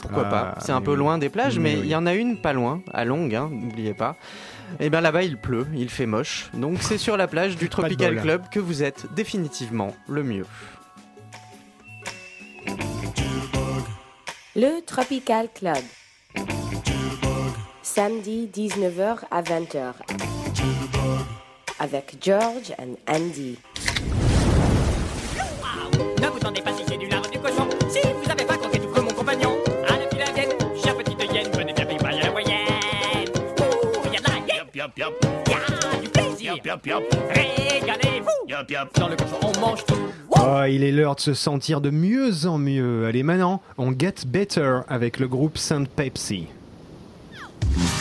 Pourquoi 0.00 0.24
Ah, 0.26 0.30
pas 0.30 0.54
C'est 0.60 0.72
un 0.72 0.80
mais 0.80 0.84
peu 0.84 0.92
oui. 0.92 0.98
loin 0.98 1.18
des 1.18 1.28
plages, 1.30 1.58
Mais 1.58 1.72
mais 1.72 1.78
il 1.78 1.80
oui. 1.82 1.88
y 1.88 1.94
en 1.94 2.04
a 2.06 2.14
une 2.14 2.36
pas 2.36 2.52
loin, 2.52 2.82
à 2.92 3.04
Longue, 3.04 3.34
hein, 3.34 3.48
n'oubliez 3.50 3.94
pas. 3.94 4.16
Et 4.80 4.90
bien 4.90 5.00
là-bas, 5.00 5.22
il 5.22 5.36
pleut, 5.38 5.66
il 5.74 5.88
fait 5.88 6.06
moche. 6.06 6.50
Donc 6.52 6.78
c'est 6.82 6.98
sur 6.98 7.16
la 7.16 7.26
plage 7.26 7.56
du 7.56 7.64
de 7.66 7.70
Tropical 7.70 8.14
bol. 8.14 8.22
Club 8.22 8.42
que 8.50 8.60
vous 8.60 8.82
êtes 8.82 9.06
définitivement 9.14 9.94
le 10.08 10.22
mieux. 10.22 10.46
Le 14.56 14.84
Tropical 14.86 15.48
Club. 15.54 15.76
Samedi 17.94 18.50
19h 18.52 19.18
à 19.30 19.40
20h. 19.40 19.92
Avec 21.78 22.16
George 22.20 22.72
and 22.76 22.96
Andy. 23.08 23.56
Ne 26.20 26.26
vous 26.26 26.40
tendez 26.40 26.60
pas 26.60 26.72
si 26.72 26.82
c'est 26.88 26.96
du 26.96 27.06
lard 27.06 27.22
du 27.30 27.38
cochon. 27.38 27.68
Si 27.88 28.00
vous 28.00 28.28
avez 28.28 28.44
pas 28.46 28.56
compté 28.56 28.80
tout 28.80 28.88
comme 28.88 29.04
mon 29.04 29.12
compagnon, 29.12 29.52
à 29.86 29.96
la 29.96 30.08
file 30.08 30.28
indienne, 30.28 30.50
chère 30.82 30.96
petite 30.96 31.22
hyène, 31.32 31.46
venez 31.52 31.72
bien 31.72 31.86
payer 31.86 32.04
à 32.04 32.24
la 32.24 32.32
moyenne. 32.32 33.28
Ouh, 33.60 34.12
y 34.12 34.16
a 34.16 34.18
de 34.18 34.24
la 34.24 34.38
hyène, 34.38 34.66
y 34.74 34.80
a 34.80 36.00
du 36.00 36.08
plaisir. 36.08 36.56
Régalez-vous. 37.30 38.90
Dans 38.98 39.08
le 39.08 39.14
cochon, 39.14 39.38
on 39.40 39.60
mange 39.60 39.84
tout. 39.86 39.94
Oh, 40.30 40.64
il 40.68 40.82
est 40.82 40.90
l'heure 40.90 41.14
de 41.14 41.20
se 41.20 41.34
sentir 41.34 41.80
de 41.80 41.90
mieux 41.90 42.44
en 42.44 42.58
mieux. 42.58 43.06
Allez, 43.06 43.22
maintenant, 43.22 43.62
on 43.78 43.92
get 43.96 44.26
better 44.26 44.80
avec 44.88 45.20
le 45.20 45.28
groupe 45.28 45.58
Saint 45.58 45.84
Pepsi. 45.84 46.48
Mm-hmm. 47.64 47.93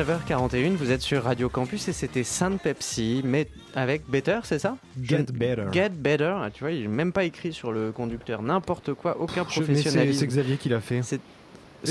19h41, 0.00 0.76
vous 0.76 0.90
êtes 0.92 1.00
sur 1.00 1.22
Radio 1.22 1.48
Campus 1.48 1.88
et 1.88 1.94
c'était 1.94 2.22
Saint 2.22 2.58
Pepsi, 2.58 3.22
mais 3.24 3.48
avec 3.74 4.02
Better, 4.10 4.40
c'est 4.42 4.58
ça 4.58 4.76
Get 5.02 5.24
Better. 5.32 5.64
Get 5.72 5.88
Better, 5.88 6.34
ah, 6.36 6.50
tu 6.52 6.64
vois, 6.64 6.72
il 6.72 6.82
n'est 6.82 6.88
même 6.88 7.12
pas 7.12 7.24
écrit 7.24 7.54
sur 7.54 7.72
le 7.72 7.92
conducteur, 7.92 8.42
n'importe 8.42 8.92
quoi, 8.92 9.16
aucun 9.18 9.46
mais 9.66 9.74
c'est- 9.76 10.26
Xavier 10.26 10.58
qui 10.58 10.68
l'a 10.68 10.82
fait. 10.82 11.00
C'est 11.02 11.18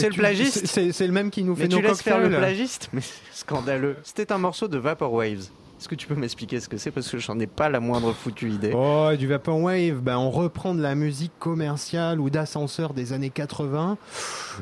le 0.07 0.09
tu- 0.13 0.19
plagiste 0.19 0.67
c'est- 0.67 1.07
le 1.07 1.13
même 1.13 1.31
qui 1.31 1.41
nous 1.43 1.55
Mais 1.55 1.63
fait 1.63 1.67
tu 1.69 1.75
nos 1.77 1.81
laisses 1.81 2.03
faire 2.03 2.19
le 2.19 2.29
plagiste 2.29 2.89
Mais 2.93 3.01
scandaleux. 3.31 3.95
C'était 4.03 4.31
un 4.31 4.37
morceau 4.37 4.67
de 4.67 4.77
Vaporwaves. 4.77 5.47
Est-ce 5.79 5.89
que 5.89 5.95
tu 5.95 6.05
peux 6.05 6.15
m'expliquer 6.15 6.59
ce 6.59 6.69
que 6.69 6.77
c'est? 6.77 6.91
Parce 6.91 7.09
que 7.09 7.17
j'en 7.17 7.39
ai 7.39 7.47
pas 7.47 7.69
la 7.69 7.79
moindre 7.79 8.13
foutue 8.13 8.51
idée. 8.51 8.71
Oh, 8.75 9.09
du 9.17 9.25
Vaporwave, 9.25 9.99
ben, 10.01 10.17
on 10.17 10.29
reprend 10.29 10.75
de 10.75 10.81
la 10.81 10.93
musique 10.93 11.33
commerciale 11.39 12.19
ou 12.19 12.29
d'ascenseur 12.29 12.93
des 12.93 13.13
années 13.13 13.29
80 13.31 13.97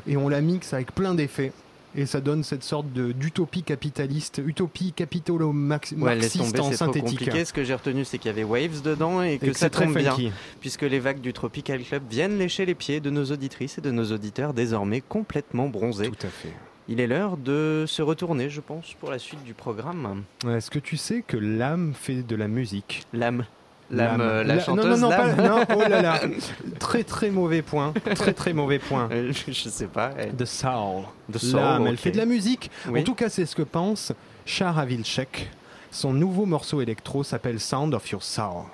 et 0.06 0.16
on 0.16 0.28
la 0.30 0.40
mixe 0.40 0.72
avec 0.72 0.94
plein 0.94 1.14
d'effets. 1.14 1.52
Et 1.96 2.06
ça 2.06 2.20
donne 2.20 2.42
cette 2.42 2.64
sorte 2.64 2.92
de- 2.92 3.12
d'utopie 3.12 3.62
capitaliste, 3.62 4.42
utopie 4.44 4.92
capitalo-marxiste 4.92 6.00
Ouais, 6.00 6.16
en 6.16 6.20
c'est 6.22 6.52
trop 6.54 6.72
synthétique. 6.72 7.18
compliqué. 7.20 7.44
Ce 7.44 7.52
que 7.52 7.62
j'ai 7.64 7.74
retenu, 7.74 8.04
c'est 8.04 8.18
qu'il 8.18 8.28
y 8.30 8.34
avait 8.34 8.44
Waves 8.44 8.82
dedans 8.82 9.22
et 9.22 9.38
que 9.38 9.46
Et 9.46 9.50
que 9.50 9.56
ça 9.56 9.70
très 9.70 9.86
tombe 9.86 9.96
bien. 9.96 10.16
Puisque 10.60 10.82
les 10.82 10.98
vagues 10.98 11.20
du 11.20 11.32
Tropical 11.32 11.82
Club 11.82 12.02
viennent 12.10 12.38
lécher 12.38 12.66
les 12.66 12.74
pieds 12.74 13.00
de 13.00 13.10
nos 13.10 13.24
auditrices 13.26 13.78
et 13.78 13.80
de 13.80 13.90
nos 13.90 14.06
auditeurs 14.12 14.54
désormais 14.54 15.00
complètement 15.00 15.68
bronzés. 15.68 16.08
Tout 16.10 16.26
à 16.26 16.30
fait. 16.30 16.52
Il 16.88 17.00
est 17.00 17.06
l'heure 17.06 17.36
de 17.38 17.84
se 17.86 18.02
retourner, 18.02 18.50
je 18.50 18.60
pense, 18.60 18.92
pour 19.00 19.10
la 19.10 19.18
suite 19.18 19.42
du 19.44 19.54
programme. 19.54 20.24
Est-ce 20.46 20.70
que 20.70 20.78
tu 20.78 20.96
sais 20.98 21.24
que 21.26 21.36
l'âme 21.38 21.94
fait 21.98 22.22
de 22.22 22.36
la 22.36 22.46
musique? 22.48 23.04
L'âme. 23.14 23.46
L'âme, 23.90 24.18
la 24.18 24.42
La- 24.44 24.60
chanteuse 24.60 25.00
Non, 25.00 25.10
non, 25.10 25.10
non, 25.10 25.16
pas- 25.16 25.34
non, 25.34 25.64
oh 25.76 25.88
là 25.88 26.00
là. 26.02 26.20
Très 26.80 27.04
très 27.04 27.30
mauvais 27.30 27.62
point. 27.62 27.92
Très 28.14 28.32
très 28.32 28.52
mauvais 28.52 28.78
point. 28.78 29.08
Euh, 29.12 29.32
je 29.46 29.52
sais 29.52 29.86
pas. 29.86 30.12
elle- 30.18 30.34
The 30.34 30.46
Soul. 30.46 31.04
The 31.32 31.38
Soul, 31.38 31.86
elle 31.88 31.96
fait 31.98 32.10
de 32.10 32.16
la 32.16 32.24
musique. 32.26 32.70
Oui. 32.88 33.00
En 33.00 33.04
tout 33.04 33.14
cas, 33.14 33.28
c'est 33.28 33.44
ce 33.46 33.54
que 33.54 33.62
pense 33.62 34.12
Char 34.46 34.78
Avilchek. 34.78 35.50
Son 35.90 36.12
nouveau 36.12 36.46
morceau 36.46 36.80
électro 36.80 37.22
s'appelle 37.22 37.60
Sound 37.60 37.94
of 37.94 38.08
Your 38.10 38.22
Soul. 38.22 38.64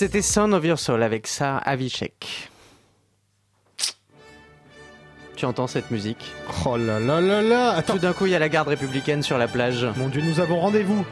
C'était 0.00 0.22
Son 0.22 0.54
of 0.54 0.64
Your 0.64 0.78
Soul 0.78 1.02
avec 1.02 1.26
ça, 1.26 1.58
Avishek. 1.58 2.48
Tu 5.36 5.44
entends 5.44 5.66
cette 5.66 5.90
musique? 5.90 6.32
Oh 6.64 6.78
là 6.78 6.98
là 6.98 7.20
là 7.20 7.42
là 7.42 7.72
Attends, 7.72 7.92
Tout 7.92 7.98
d'un 7.98 8.14
coup, 8.14 8.24
il 8.24 8.32
y 8.32 8.34
a 8.34 8.38
la 8.38 8.48
garde 8.48 8.68
républicaine 8.68 9.22
sur 9.22 9.36
la 9.36 9.46
plage. 9.46 9.86
mon 9.98 10.08
Dieu, 10.08 10.22
nous 10.22 10.40
avons 10.40 10.58
rendez-vous. 10.58 11.04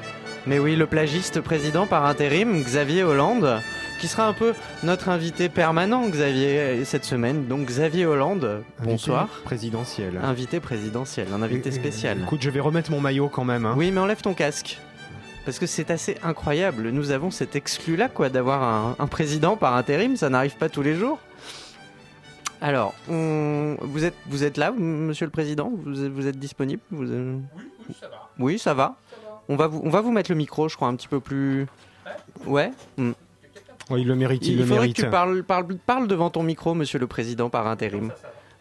Mais 0.47 0.59
oui, 0.59 0.75
le 0.75 0.87
plagiste 0.87 1.43
président 1.43 1.87
par 1.87 2.07
intérim, 2.07 2.63
Xavier 2.63 3.05
Hollande, 3.05 3.61
qui 4.01 4.09
sera 4.09 4.27
un 4.27 4.33
peu 4.33 4.55
notre 4.83 5.11
invité 5.11 5.51
permanent, 5.51 6.09
Xavier, 6.09 6.83
cette 6.87 7.05
semaine. 7.05 7.47
Donc 7.47 7.67
Xavier 7.67 8.07
Hollande, 8.07 8.65
bonsoir. 8.83 9.25
Invité 9.25 9.45
Présidentiel. 9.45 10.21
Invité 10.23 10.61
présidentiel, 10.61 11.27
un 11.35 11.43
invité 11.43 11.73
spécial. 11.73 12.21
Écoute, 12.23 12.41
je 12.41 12.49
vais 12.49 12.61
remettre 12.61 12.91
mon 12.91 13.03
maillot 13.03 13.29
quand 13.29 13.45
même. 13.45 13.67
hein. 13.67 13.75
Oui, 13.77 13.91
mais 13.91 14.01
enlève 14.01 14.23
ton 14.23 14.33
casque. 14.33 14.79
Parce 15.49 15.59
que 15.59 15.65
c'est 15.65 15.91
assez 15.91 16.19
incroyable. 16.23 16.91
Nous 16.91 17.11
avons 17.11 17.31
cet 17.31 17.57
exclu-là, 17.57 18.11
quoi, 18.11 18.29
d'avoir 18.29 18.63
un, 18.63 18.97
un 18.99 19.07
président 19.07 19.57
par 19.57 19.77
intérim. 19.77 20.15
Ça 20.15 20.29
n'arrive 20.29 20.59
pas 20.59 20.69
tous 20.69 20.83
les 20.83 20.95
jours. 20.95 21.19
Alors, 22.61 22.93
on- 23.09 23.79
vous, 23.81 24.05
êtes, 24.05 24.13
vous 24.27 24.45
êtes 24.45 24.59
là, 24.59 24.73
monsieur 24.73 25.25
le 25.25 25.31
président? 25.31 25.73
Vous, 25.87 26.05
êtes- 26.05 26.13
vous 26.13 26.27
êtes 26.27 26.39
disponible? 26.39 26.83
Vous- 26.91 27.11
euh, 27.11 27.39
Oui, 28.39 28.59
ça 28.59 28.75
va. 28.75 28.97
On 29.49 29.57
va, 29.57 29.69
vous, 29.69 29.81
on 29.85 29.89
va 29.89 30.03
vous 30.03 30.13
mettre 30.13 30.31
le 30.31 30.37
micro, 30.37 30.69
je 30.69 30.77
crois, 30.77 30.89
un 30.89 30.97
petit 30.97 31.09
peu 31.09 31.19
plus. 31.21 31.65
Ouais 32.45 32.71
Hmm. 32.99 33.13
Oui, 33.89 34.03
il 34.03 34.07
le 34.07 34.17
mérite, 34.17 34.47
il, 34.47 34.53
Il, 34.53 34.59
le 34.59 34.65
faudrait 34.65 34.81
mérite. 34.81 34.97
que 34.99 35.03
tu 35.05 35.09
parles, 35.09 35.43
parles, 35.45 35.65
parles 35.87 36.09
devant 36.09 36.29
ton 36.29 36.43
micro, 36.43 36.75
monsieur 36.75 36.99
le 36.99 37.07
président 37.07 37.49
par 37.49 37.67
intérim. 37.69 38.13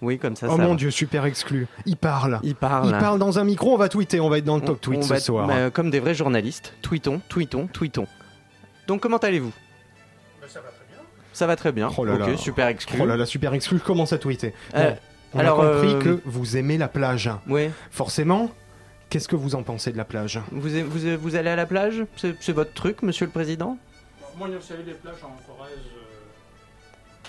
Oui, 0.01 0.19
comme 0.19 0.35
ça, 0.35 0.47
oh 0.49 0.55
ça 0.57 0.61
mon 0.61 0.69
va. 0.69 0.75
dieu, 0.75 0.91
super 0.91 1.25
exclu. 1.25 1.67
Il 1.87 1.97
parle. 1.97 2.39
Il 2.43 2.53
parle. 2.55 2.87
Il 2.87 2.91
parle 2.97 3.17
dans 3.17 3.39
un 3.39 3.43
micro, 3.43 3.73
on 3.73 3.77
va 3.77 3.89
tweeter, 3.89 4.19
on 4.19 4.29
va 4.29 4.37
être 4.37 4.45
dans 4.45 4.57
le 4.57 4.61
On- 4.63 4.65
top 4.67 4.79
tweet 4.81 4.99
on 4.99 5.03
ce 5.03 5.09
va- 5.09 5.19
soir. 5.19 5.47
bah, 5.47 5.71
comme 5.71 5.89
des 5.89 5.99
vrais 5.99 6.13
journalistes. 6.13 6.73
Tweetons, 6.83 7.19
tweetons, 7.29 7.67
tweetons. 7.67 8.07
Donc, 8.87 9.01
comment 9.01 9.17
allez-vous? 9.17 9.51
Ça 11.33 11.45
va 11.45 11.55
très 11.55 11.71
bien. 11.71 11.89
Oh 11.97 12.03
là 12.05 12.13
ok, 12.15 12.19
là. 12.27 12.37
super 12.37 12.67
exclu. 12.67 12.99
Oh 13.01 13.05
là 13.05 13.15
là, 13.17 13.25
super 13.25 13.53
exclu, 13.53 13.79
commence 13.79 14.11
à 14.13 14.17
tweeter. 14.17 14.53
Euh, 14.75 14.91
Bon, 14.91 14.97
on 15.33 15.39
alors, 15.39 15.61
a 15.63 15.67
compris 15.73 15.93
euh, 15.93 15.99
que 16.01 16.21
vous 16.25 16.57
aimez 16.57 16.77
la 16.77 16.87
plage. 16.87 17.29
Ouais. 17.47 17.69
Forcément, 17.91 18.49
qu'est-ce 19.09 19.27
que 19.27 19.35
vous 19.35 19.55
en 19.55 19.61
pensez 19.63 19.91
de 19.91 19.97
la 19.97 20.05
plage? 20.05 20.39
Vous, 20.51 20.75
a- 20.75 20.83
vous, 20.83 21.05
a- 21.05 21.17
vous 21.17 21.35
allez 21.35 21.49
à 21.49 21.55
la 21.55 21.65
plage? 21.65 22.05
C'est 22.39 22.53
votre 22.53 22.73
truc, 22.73 23.01
monsieur 23.03 23.25
le 23.25 23.31
président? 23.31 23.77
Moi, 24.37 24.47
vous 24.47 24.61
savez, 24.61 24.83
les 24.83 24.93
plages 24.93 25.15
en 25.23 25.35
Corrèze. 25.45 25.73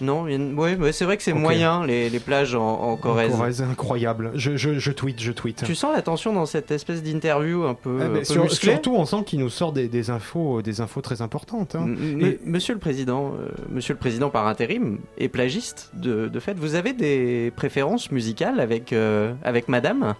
Euh, 0.02 0.04
Non 0.04 0.22
ouais, 0.56 0.76
ouais, 0.76 0.92
c'est 0.92 1.04
vrai 1.04 1.16
que 1.16 1.22
c'est 1.22 1.32
moyen, 1.32 1.84
les, 1.86 2.10
les 2.10 2.20
plages 2.20 2.54
en, 2.54 2.62
en 2.66 2.96
Corrèze. 2.96 3.30
Corrèze, 3.32 3.62
incroyable. 3.62 4.32
Je, 4.34 4.56
je, 4.56 4.78
je 4.78 4.92
tweet, 4.92 5.20
je 5.20 5.32
tweet. 5.32 5.62
Tu 5.64 5.74
sens 5.74 5.94
la 5.94 6.02
tension 6.02 6.32
dans 6.32 6.46
cette 6.46 6.70
espèce 6.70 7.02
d'interview 7.02 7.64
un 7.64 7.74
peu, 7.74 7.98
Ah, 8.00 8.04
un 8.04 8.08
mais 8.08 8.18
peu 8.20 8.24
sur- 8.24 8.42
musclée 8.42 8.72
surtout, 8.72 8.94
on 8.94 9.04
sent 9.06 9.24
qu'il 9.26 9.40
nous 9.40 9.48
sort 9.50 9.72
des, 9.72 9.88
des 9.88 10.10
infos, 10.10 10.62
des 10.62 10.80
infos 10.80 11.00
très 11.00 11.22
importantes. 11.22 11.74
hein. 11.74 11.86
Et- 12.20 12.38
Monsieur 12.44 12.74
le 12.74 12.80
président, 12.80 13.32
euh, 13.34 13.48
monsieur 13.70 13.94
le 13.94 13.98
président 13.98 14.30
par 14.30 14.46
intérim 14.46 14.98
et 15.16 15.28
plagiste 15.28 15.90
de, 15.94 16.28
de 16.28 16.40
fait, 16.40 16.54
vous 16.58 16.74
avez 16.74 16.92
des 16.92 17.52
préférences 17.56 18.10
musicales 18.10 18.60
avec 18.60 18.92
euh, 18.92 19.32
avec 19.42 19.68
Madame? 19.68 20.14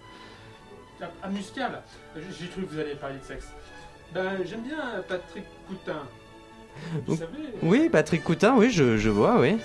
Ah, 1.01 1.29
musical? 1.29 1.81
J'ai 2.15 2.21
j'ai 2.39 2.47
cru 2.47 2.63
que 2.63 2.73
vous 2.73 2.79
alliez 2.79 2.95
parler 2.95 3.15
de 3.19 3.23
sexe. 3.23 3.47
Ben, 4.13 4.31
j'aime 4.43 4.61
bien 4.63 4.77
Patrick 5.07 5.45
Coutin. 5.67 6.01
Vous 7.07 7.13
Oup. 7.13 7.19
savez, 7.19 7.31
Oui, 7.63 7.89
Patrick 7.91 8.23
Coutin, 8.23 8.55
oui, 8.57 8.69
je, 8.71 8.97
je 8.97 9.09
vois, 9.09 9.39
oui. 9.39 9.57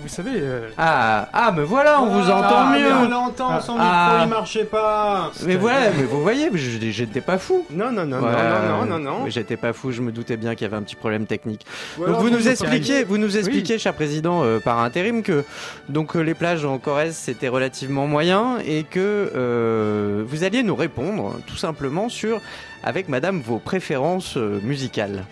Vous 0.00 0.08
savez, 0.08 0.32
euh, 0.36 0.68
Ah, 0.76 1.28
ah, 1.32 1.52
mais 1.56 1.64
voilà, 1.64 2.00
on 2.02 2.06
vous 2.06 2.30
entend 2.30 2.48
Ah, 2.50 2.68
mais 2.72 2.84
on 2.92 3.02
mieux. 3.04 3.08
l'entend, 3.08 3.60
son 3.60 3.76
Ah. 3.78 4.10
micro 4.10 4.24
il 4.24 4.28
marchait 4.30 4.64
pas. 4.64 5.30
Mais 5.44 5.56
voilà, 5.56 5.90
mais 5.96 6.04
vous 6.04 6.20
voyez, 6.22 6.50
j'étais 6.54 7.20
pas 7.20 7.38
fou. 7.38 7.64
Non, 7.70 7.90
non, 7.90 8.04
non, 8.06 8.20
non, 8.20 8.28
non, 8.30 8.84
non, 8.86 8.98
non, 8.98 9.24
J'étais 9.28 9.56
pas 9.56 9.72
fou, 9.72 9.92
je 9.92 10.02
me 10.02 10.12
doutais 10.12 10.36
bien 10.36 10.54
qu'il 10.54 10.64
y 10.66 10.68
avait 10.68 10.76
un 10.76 10.82
petit 10.82 10.96
problème 10.96 11.26
technique. 11.26 11.66
Ou 11.96 12.00
Donc 12.00 12.08
alors, 12.08 12.20
vous 12.20 12.30
nous 12.30 12.36
nous 12.38 12.48
expliquez, 12.48 13.04
vous 13.04 13.16
nous 13.18 13.32
Oui. 13.32 13.38
expliquez, 13.38 13.78
cher 13.78 13.94
président, 13.94 14.42
euh, 14.44 14.60
par 14.60 14.78
intérim, 14.80 15.22
que 15.22 15.44
donc 15.88 16.14
euh, 16.14 16.20
les 16.20 16.34
plages 16.34 16.64
en 16.64 16.78
Corrèze 16.78 17.16
c'était 17.16 17.48
relativement 17.48 18.06
moyen 18.06 18.58
et 18.66 18.84
que 18.84 19.30
euh, 19.34 20.22
vous 20.26 20.44
alliez 20.44 20.62
nous 20.62 20.76
répondre 20.76 21.36
tout 21.46 21.56
simplement 21.56 22.08
sur, 22.08 22.40
avec 22.84 23.08
Madame, 23.08 23.40
vos 23.40 23.58
préférences 23.58 24.36
euh, 24.36 24.60
musicales. 24.62 25.24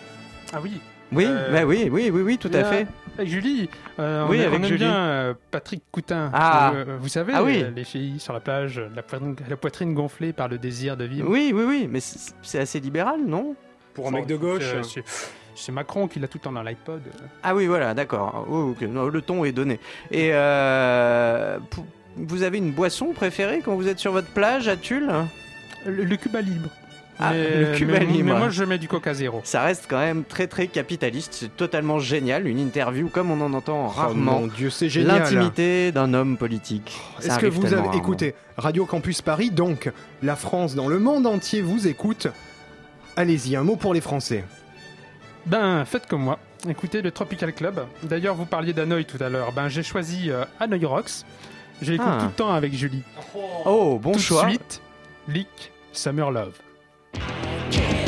ah 0.52 0.58
oui, 0.62 0.80
Oui, 1.12 1.26
Euh, 1.28 1.52
bah 1.52 1.64
oui, 1.66 1.88
oui, 1.92 2.10
oui, 2.12 2.22
oui, 2.22 2.38
tout 2.38 2.50
à 2.54 2.64
fait. 2.64 2.86
Avec 3.16 3.28
Julie, 3.28 3.68
euh, 4.00 4.26
Oui, 4.28 4.38
on, 4.40 4.42
a- 4.42 4.46
avec 4.46 4.60
on 4.60 4.62
aime 4.62 4.68
Julie. 4.68 4.78
bien 4.84 4.94
euh, 4.96 5.34
Patrick 5.50 5.82
Coutin. 5.92 6.30
Ah. 6.34 6.72
Euh, 6.74 6.96
vous 7.00 7.08
savez, 7.08 7.32
Ah 7.34 7.44
oui. 7.44 7.62
euh, 7.62 7.70
les 7.74 7.84
filles 7.84 8.18
sur 8.18 8.32
la 8.32 8.40
plage, 8.40 8.80
la 8.94 9.02
poitrine, 9.02 9.36
la 9.48 9.56
poitrine 9.56 9.94
gonflée 9.94 10.32
par 10.32 10.48
le 10.48 10.58
désir 10.58 10.96
de 10.96 11.04
vivre. 11.04 11.28
Oui, 11.30 11.52
oui, 11.54 11.64
oui, 11.66 11.88
mais 11.90 12.00
c'est 12.00 12.34
c'est 12.42 12.58
assez 12.58 12.80
libéral, 12.80 13.20
non? 13.24 13.54
Pour 13.94 14.08
un 14.08 14.10
mec 14.10 14.26
de 14.26 14.36
gauche. 14.36 14.64
C'est- 15.54 15.70
Macron 15.70 16.08
qui 16.08 16.18
l'a 16.18 16.26
tout 16.26 16.38
le 16.38 16.42
temps 16.42 16.50
dans 16.52 16.64
l'iPod. 16.64 17.00
Ah 17.44 17.54
oui, 17.54 17.66
voilà, 17.66 17.94
d'accord. 17.94 18.44
Oh, 18.50 18.74
le 18.82 19.20
ton 19.22 19.44
est 19.44 19.52
donné. 19.52 19.78
Et 20.10 20.30
euh, 20.32 21.58
vous 22.16 22.42
avez 22.42 22.58
une 22.58 22.72
boisson 22.72 23.12
préférée 23.12 23.60
quand 23.64 23.76
vous 23.76 23.86
êtes 23.86 24.00
sur 24.00 24.10
votre 24.10 24.26
plage 24.30 24.66
à 24.66 24.76
Tulle? 24.76 25.08
Le, 25.86 26.02
le 26.04 26.16
Cuba 26.16 26.40
libre. 26.40 26.70
Ah, 27.18 27.32
mais, 27.32 27.60
le 27.72 27.76
Cuba 27.76 27.92
mais- 28.00 28.06
libre. 28.06 28.24
Mais 28.32 28.38
moi, 28.38 28.48
je 28.50 28.64
mets 28.64 28.78
du 28.78 28.88
Coca 28.88 29.14
Zéro. 29.14 29.40
Ça 29.44 29.62
reste 29.62 29.86
quand 29.88 29.98
même 30.00 30.24
très 30.24 30.46
très 30.48 30.66
capitaliste, 30.66 31.32
c'est 31.34 31.56
totalement 31.56 31.98
génial, 32.00 32.46
une 32.48 32.58
interview 32.58 33.08
comme 33.08 33.30
on 33.30 33.40
en 33.40 33.52
entend 33.54 33.86
Oh 33.86 33.88
rarement. 33.88 34.40
mon 34.40 34.46
dieu, 34.48 34.68
c'est 34.70 34.88
génial. 34.88 35.18
L'intimité 35.22 35.92
d'un 35.92 36.12
homme 36.12 36.36
politique. 36.36 36.98
Ça 37.20 37.26
Est-ce 37.28 37.38
que 37.38 37.46
vous 37.46 37.66
avez 37.66 37.76
rarement. 37.76 37.92
écouté 37.92 38.34
Radio 38.56 38.84
Campus 38.84 39.22
Paris, 39.22 39.50
donc 39.50 39.90
la 40.22 40.34
France 40.36 40.74
dans 40.74 40.88
le 40.88 40.98
monde 40.98 41.26
entier 41.26 41.62
vous 41.62 41.86
écoute. 41.86 42.26
Allez-y, 43.16 43.54
un 43.54 43.62
mot 43.62 43.76
pour 43.76 43.94
les 43.94 44.00
Français. 44.00 44.44
Ben, 45.46 45.84
faites 45.84 46.06
comme 46.06 46.22
moi. 46.22 46.38
Écoutez 46.68 47.02
le 47.02 47.10
Tropical 47.10 47.52
Club. 47.52 47.84
D'ailleurs, 48.02 48.34
vous 48.34 48.46
parliez 48.46 48.72
d'Hanoï 48.72 49.04
tout 49.04 49.22
à 49.22 49.28
l'heure. 49.28 49.52
Ben, 49.52 49.68
j'ai 49.68 49.82
choisi 49.82 50.30
euh, 50.30 50.44
Hanoi 50.58 50.88
Rocks. 50.88 51.24
Je 51.82 51.92
l'écoute 51.92 52.06
Ah. 52.10 52.18
tout 52.20 52.26
le 52.26 52.32
temps 52.32 52.52
avec 52.54 52.72
Julie. 52.74 53.02
Oh, 53.66 53.98
bon 54.02 54.12
tout 54.12 54.18
choix. 54.20 54.44
de 54.46 54.50
suite, 54.50 54.80
Leak, 55.28 55.72
Summer 55.92 56.30
Love. 56.30 56.54
Can't 57.70 58.03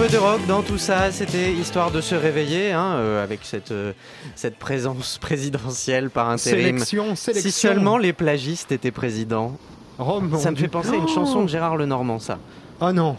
peu 0.00 0.08
de 0.08 0.16
rock 0.16 0.40
dans 0.46 0.62
tout 0.62 0.78
ça, 0.78 1.12
c'était 1.12 1.52
histoire 1.52 1.90
de 1.90 2.00
se 2.00 2.14
réveiller 2.14 2.72
hein, 2.72 2.94
euh, 2.94 3.22
avec 3.22 3.40
cette, 3.42 3.70
euh, 3.70 3.92
cette 4.34 4.58
présence 4.58 5.18
présidentielle 5.20 6.08
par 6.08 6.30
intérim. 6.30 6.78
Sélection, 6.78 7.14
sélection. 7.16 7.50
Si 7.50 7.52
seulement 7.52 7.98
les 7.98 8.14
plagistes 8.14 8.72
étaient 8.72 8.92
présidents. 8.92 9.58
Rome, 9.98 10.38
ça 10.38 10.52
me 10.52 10.56
fait 10.56 10.68
penser 10.68 10.92
à 10.92 10.94
une 10.94 11.04
Oh 11.04 11.14
chanson 11.14 11.42
de 11.42 11.50
Gérard 11.50 11.76
Lenormand, 11.76 12.18
ça. 12.18 12.38
Ah 12.80 12.94
non. 12.94 13.14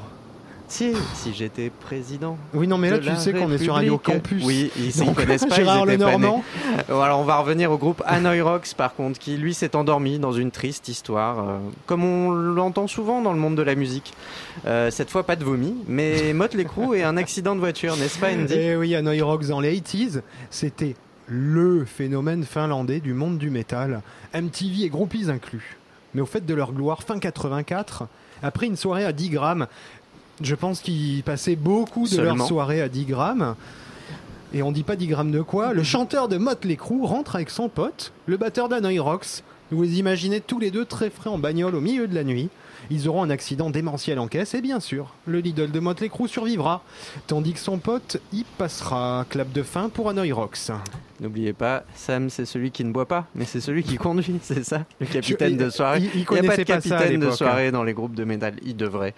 Si, 0.71 0.93
si 1.15 1.33
j'étais 1.33 1.69
président. 1.69 2.37
Oui, 2.53 2.65
non, 2.65 2.77
mais 2.77 2.89
là, 2.89 2.99
tu 2.99 3.13
sais 3.17 3.33
qu'on 3.33 3.51
est 3.51 3.57
sur 3.57 3.73
Radio 3.73 3.97
République. 3.97 4.21
Campus. 4.23 4.45
Oui, 4.45 4.71
ils 4.77 5.05
ne 5.05 5.13
connaissent 5.13 5.45
pas. 5.45 5.55
Gérard 5.57 5.79
ils 5.79 5.85
pas 5.85 5.91
Lenormand. 5.91 6.45
Euh, 6.89 7.01
Alors, 7.01 7.19
on 7.19 7.25
va 7.25 7.39
revenir 7.39 7.73
au 7.73 7.77
groupe 7.77 8.01
Hanoi 8.05 8.41
Rocks, 8.41 8.73
par 8.77 8.95
contre, 8.95 9.19
qui 9.19 9.35
lui 9.35 9.53
s'est 9.53 9.75
endormi 9.75 10.17
dans 10.17 10.31
une 10.31 10.49
triste 10.49 10.87
histoire, 10.87 11.39
euh, 11.39 11.57
comme 11.87 12.05
on 12.05 12.31
l'entend 12.31 12.87
souvent 12.87 13.21
dans 13.21 13.33
le 13.33 13.37
monde 13.39 13.55
de 13.55 13.61
la 13.63 13.75
musique. 13.75 14.13
Euh, 14.65 14.89
cette 14.91 15.09
fois, 15.09 15.25
pas 15.25 15.35
de 15.35 15.43
vomi, 15.43 15.75
mais 15.89 16.31
Motley 16.33 16.63
Crue 16.63 16.97
et 16.97 17.03
un 17.03 17.17
accident 17.17 17.53
de 17.53 17.59
voiture, 17.59 17.97
n'est-ce 17.97 18.17
pas, 18.17 18.31
Andy? 18.31 18.53
Eh 18.55 18.77
oui, 18.77 18.95
Hanoi 18.95 19.21
Rocks 19.21 19.47
dans 19.47 19.59
les 19.59 19.77
80s, 19.77 20.21
c'était 20.51 20.95
le 21.27 21.83
phénomène 21.83 22.45
finlandais 22.45 23.01
du 23.01 23.13
monde 23.13 23.37
du 23.37 23.49
métal, 23.49 24.01
MTV 24.33 24.85
et 24.85 24.89
groupies 24.89 25.29
inclus. 25.29 25.75
Mais 26.13 26.21
au 26.21 26.25
fait 26.25 26.45
de 26.45 26.53
leur 26.53 26.71
gloire, 26.71 27.03
fin 27.03 27.19
84, 27.19 28.07
après 28.43 28.65
une 28.65 28.75
soirée 28.75 29.05
à 29.05 29.13
10 29.13 29.29
grammes, 29.29 29.67
je 30.45 30.55
pense 30.55 30.79
qu'ils 30.81 31.23
passaient 31.23 31.55
beaucoup 31.55 32.03
de 32.03 32.09
Seulement. 32.09 32.35
leur 32.35 32.47
soirée 32.47 32.81
à 32.81 32.89
10 32.89 33.05
grammes. 33.05 33.55
Et 34.53 34.63
on 34.63 34.71
dit 34.71 34.83
pas 34.83 34.95
10 34.95 35.07
grammes 35.07 35.31
de 35.31 35.41
quoi 35.41 35.73
Le 35.73 35.83
chanteur 35.83 36.27
de 36.27 36.37
Motley 36.37 36.75
Crue 36.75 37.05
rentre 37.05 37.35
avec 37.35 37.49
son 37.49 37.69
pote, 37.69 38.11
le 38.25 38.37
batteur 38.37 38.67
Rocks. 38.99 39.43
Vous 39.71 39.83
les 39.83 39.99
imaginez 39.99 40.41
tous 40.41 40.59
les 40.59 40.69
deux 40.71 40.85
très 40.85 41.09
frais 41.09 41.29
en 41.29 41.37
bagnole 41.37 41.75
au 41.75 41.81
milieu 41.81 42.07
de 42.07 42.13
la 42.15 42.23
nuit. 42.23 42.49
Ils 42.89 43.07
auront 43.07 43.23
un 43.23 43.29
accident 43.29 43.69
démentiel 43.69 44.19
en 44.19 44.27
caisse 44.27 44.53
et 44.53 44.61
bien 44.61 44.79
sûr, 44.79 45.13
le 45.25 45.39
Lidl 45.39 45.71
de 45.71 45.79
Motley 45.79 46.09
Crue 46.09 46.27
survivra. 46.27 46.83
Tandis 47.27 47.53
que 47.53 47.59
son 47.59 47.77
pote 47.77 48.17
y 48.33 48.43
passera. 48.57 49.25
Clap 49.29 49.51
de 49.51 49.63
fin 49.63 49.87
pour 49.89 50.09
Hanoi 50.09 50.33
Rocks. 50.33 50.71
N'oubliez 51.21 51.53
pas, 51.53 51.83
Sam, 51.95 52.29
c'est 52.29 52.45
celui 52.45 52.71
qui 52.71 52.83
ne 52.83 52.91
boit 52.91 53.07
pas, 53.07 53.27
mais 53.35 53.45
c'est 53.45 53.61
celui 53.61 53.83
qui 53.83 53.95
conduit, 53.97 54.39
c'est 54.41 54.63
ça 54.65 54.85
Le 54.99 55.05
capitaine 55.05 55.57
Je- 55.59 55.65
de 55.65 55.69
soirée. 55.69 55.99
il- 55.99 56.09
il 56.15 56.17
n'y 56.19 56.23
a 56.23 56.25
pas 56.25 56.41
de 56.41 56.47
pas 56.47 56.63
capitaine 56.65 57.19
de 57.19 57.31
soirée 57.31 57.71
dans 57.71 57.83
les 57.83 57.93
groupes 57.93 58.15
de 58.15 58.23
métal, 58.23 58.55
il 58.65 58.75
devrait. 58.75 59.13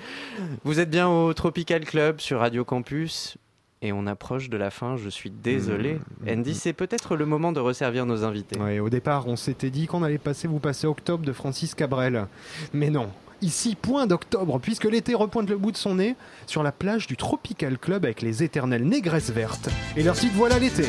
Vous 0.65 0.79
êtes 0.81 0.89
bien 0.89 1.07
au 1.07 1.33
Tropical 1.33 1.85
Club 1.85 2.19
sur 2.19 2.39
Radio 2.39 2.65
Campus 2.65 3.37
et 3.83 3.91
on 3.91 4.07
approche 4.07 4.49
de 4.49 4.55
la 4.55 4.71
fin, 4.71 4.95
je 4.95 5.09
suis 5.09 5.29
désolé. 5.29 5.99
Andy, 6.27 6.55
c'est 6.55 6.71
peut-être 6.71 7.17
le 7.17 7.25
moment 7.25 7.51
de 7.51 7.59
resservir 7.59 8.05
nos 8.05 8.23
invités. 8.23 8.57
Ouais, 8.57 8.79
au 8.79 8.89
départ, 8.89 9.27
on 9.27 9.35
s'était 9.35 9.69
dit 9.69 9.87
qu'on 9.87 10.03
allait 10.03 10.17
passer 10.17 10.47
vous 10.47 10.59
passer 10.59 10.87
Octobre 10.87 11.25
de 11.25 11.33
Francis 11.33 11.75
Cabrel. 11.75 12.27
Mais 12.73 12.89
non. 12.89 13.09
Ici, 13.41 13.75
point 13.75 14.07
d'octobre, 14.07 14.57
puisque 14.59 14.85
l'été 14.85 15.13
repointe 15.15 15.49
le 15.49 15.57
bout 15.57 15.73
de 15.73 15.77
son 15.77 15.95
nez 15.95 16.15
sur 16.47 16.63
la 16.63 16.71
plage 16.71 17.07
du 17.07 17.17
Tropical 17.17 17.77
Club 17.77 18.05
avec 18.05 18.21
les 18.21 18.41
éternelles 18.41 18.87
négresses 18.87 19.31
vertes. 19.31 19.67
Et 19.97 20.03
leur 20.03 20.15
titre 20.15 20.33
Voilà 20.37 20.59
l'été. 20.59 20.85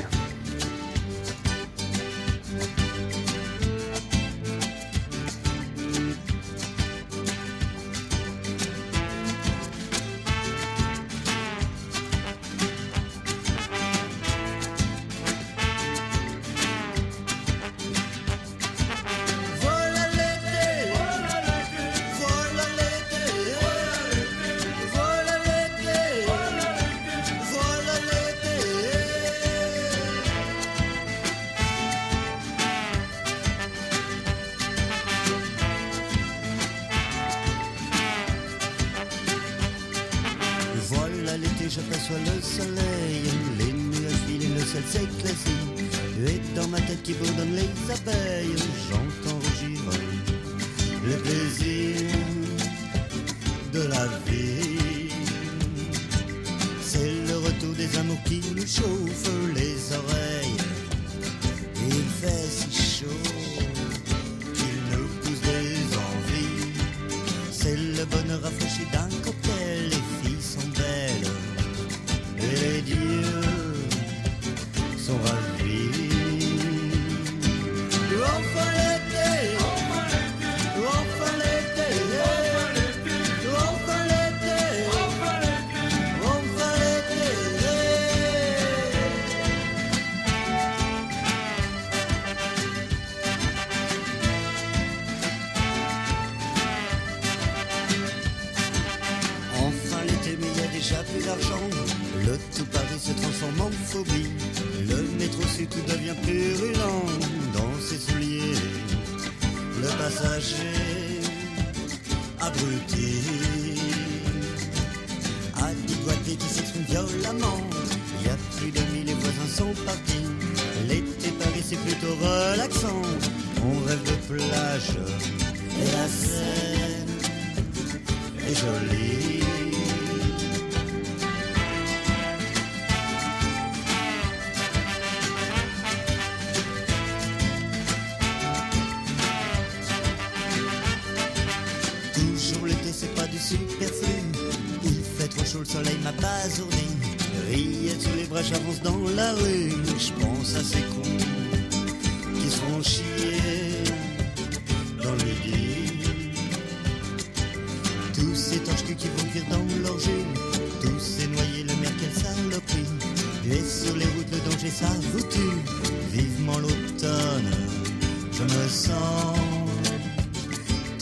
Il 62.37 62.84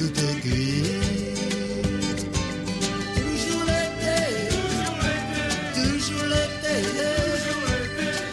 tout 0.02 0.18
est 0.18 0.38
gris. 0.40 0.82
Toujours 3.14 3.64
l'été, 3.70 4.20
toujours 5.74 6.26
l'été, 6.32 6.76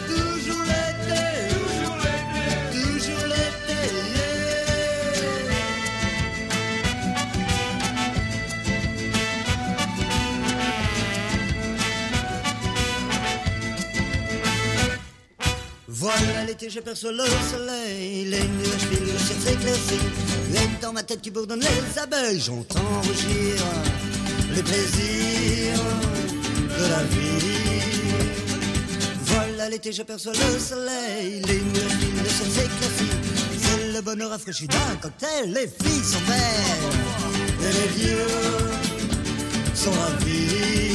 toujours 0.08 0.64
l'été, 0.72 1.24
toujours 2.74 3.26
l'été. 3.30 3.82
Voilà 15.88 16.44
l'été, 16.46 16.66
j'aperçois 16.70 17.12
le 17.12 17.24
soleil, 17.50 18.24
les 18.24 18.40
nuages 18.40 18.86
filent, 18.90 19.12
le 19.12 19.18
ciel 19.18 19.38
s'éclaircit. 19.38 20.08
Tête 21.10 21.22
qui 21.22 21.30
bourdonne 21.32 21.58
les 21.58 21.98
abeilles, 21.98 22.38
j'entends 22.38 23.00
rugir 23.00 23.56
les 24.54 24.62
plaisirs 24.62 25.82
de 26.78 26.88
la 26.88 27.02
vie. 27.02 27.80
Voilà 29.24 29.68
l'été, 29.70 29.90
j'aperçois 29.90 30.34
le 30.34 30.58
soleil, 30.60 31.42
les 31.48 31.58
nuages 31.62 31.96
filent, 31.98 32.22
le 32.22 32.28
ciel 32.28 32.48
s'éclaircit. 32.48 33.10
C'est 33.58 33.92
le 33.92 34.00
bonheur 34.02 34.30
rafraîchi 34.30 34.68
d'un 34.68 34.96
cocktail, 35.02 35.52
les 35.52 35.66
filles 35.66 36.04
sont 36.04 36.20
belles 36.28 37.68
et 37.68 37.72
les 37.72 37.88
vieux 38.04 38.26
sont 39.74 39.90
ravis. 39.90 40.89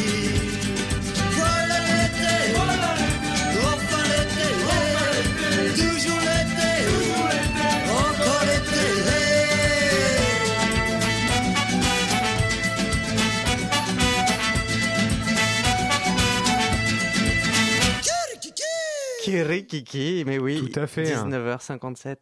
Kirikiki, 19.26 20.24
mais 20.26 20.38
oui. 20.40 20.70
Tout 20.72 20.80
à 20.80 20.88
fait. 20.88 21.04
19h57, 21.04 22.16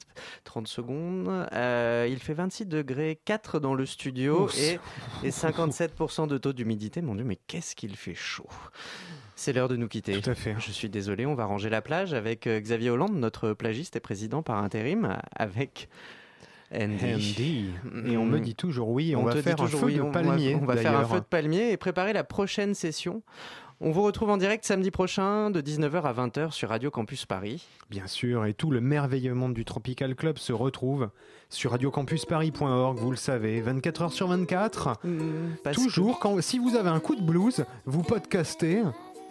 30 0.43 0.67
secondes. 0.67 1.47
Euh, 1.53 2.07
il 2.09 2.19
fait 2.19 2.33
26 2.33 2.65
degrés 2.65 3.19
4 3.25 3.59
dans 3.59 3.73
le 3.73 3.85
studio 3.85 4.49
et, 4.57 4.79
et 5.23 5.29
57% 5.29 6.27
de 6.27 6.37
taux 6.37 6.53
d'humidité. 6.53 7.01
Mon 7.01 7.15
Dieu, 7.15 7.23
mais 7.23 7.37
qu'est-ce 7.47 7.75
qu'il 7.75 7.95
fait 7.95 8.15
chaud. 8.15 8.49
C'est 9.35 9.53
l'heure 9.53 9.67
de 9.67 9.75
nous 9.75 9.87
quitter. 9.87 10.19
Tout 10.19 10.29
à 10.29 10.35
fait. 10.35 10.55
Je 10.59 10.71
suis 10.71 10.89
désolé, 10.89 11.25
on 11.25 11.35
va 11.35 11.45
ranger 11.45 11.69
la 11.69 11.81
plage 11.81 12.13
avec 12.13 12.47
euh, 12.47 12.59
Xavier 12.59 12.91
Hollande, 12.91 13.15
notre 13.15 13.53
plagiste 13.53 13.95
et 13.95 13.99
président 13.99 14.43
par 14.43 14.57
intérim, 14.63 15.17
avec 15.35 15.89
Andy. 16.73 17.13
Andy. 17.13 17.69
Et 18.05 18.17
on 18.17 18.25
me 18.25 18.39
dit 18.39 18.55
toujours 18.55 18.89
oui, 18.89 19.15
on, 19.15 19.25
te 19.25 19.35
va 19.35 19.41
faire 19.41 19.61
un 19.61 19.67
feu 19.67 19.85
oui, 19.85 19.95
de 19.95 20.01
on 20.01 20.05
va- 20.05 20.11
palmier. 20.11 20.55
On 20.55 20.65
va 20.65 20.75
faire 20.77 20.97
un 20.97 21.05
feu 21.05 21.19
de 21.19 21.25
palmier 21.25 21.71
et 21.71 21.77
préparer 21.77 22.13
la 22.13 22.23
prochaine 22.23 22.73
session. 22.73 23.21
On 23.85 23.91
vous 23.91 24.01
retrouve 24.03 24.29
en 24.29 24.37
direct 24.37 24.63
samedi 24.63 24.91
prochain 24.91 25.49
de 25.49 25.59
19h 25.59 26.03
à 26.03 26.13
20h 26.13 26.51
sur 26.51 26.69
Radio 26.69 26.89
Campus 26.89 27.25
Paris. 27.25 27.67
Bien 27.89 28.07
sûr, 28.07 28.45
et 28.45 28.53
tout 28.53 28.71
le 28.71 28.79
merveilleux 28.79 29.33
monde 29.33 29.53
du 29.53 29.65
Tropical 29.65 30.15
Club 30.15 30.37
se 30.37 30.53
retrouve 30.53 31.09
sur 31.49 31.71
radiocampusparis.org, 31.71 32.97
vous 32.97 33.11
le 33.11 33.17
savez, 33.17 33.59
24 33.59 34.01
heures 34.03 34.13
sur 34.13 34.27
24. 34.27 34.99
parce 35.65 35.75
Toujours, 35.75 36.19
quand, 36.19 36.41
si 36.41 36.59
vous 36.59 36.77
avez 36.77 36.89
un 36.89 37.01
coup 37.01 37.15
de 37.15 37.21
blues, 37.21 37.65
vous 37.85 38.03
podcastez 38.03 38.83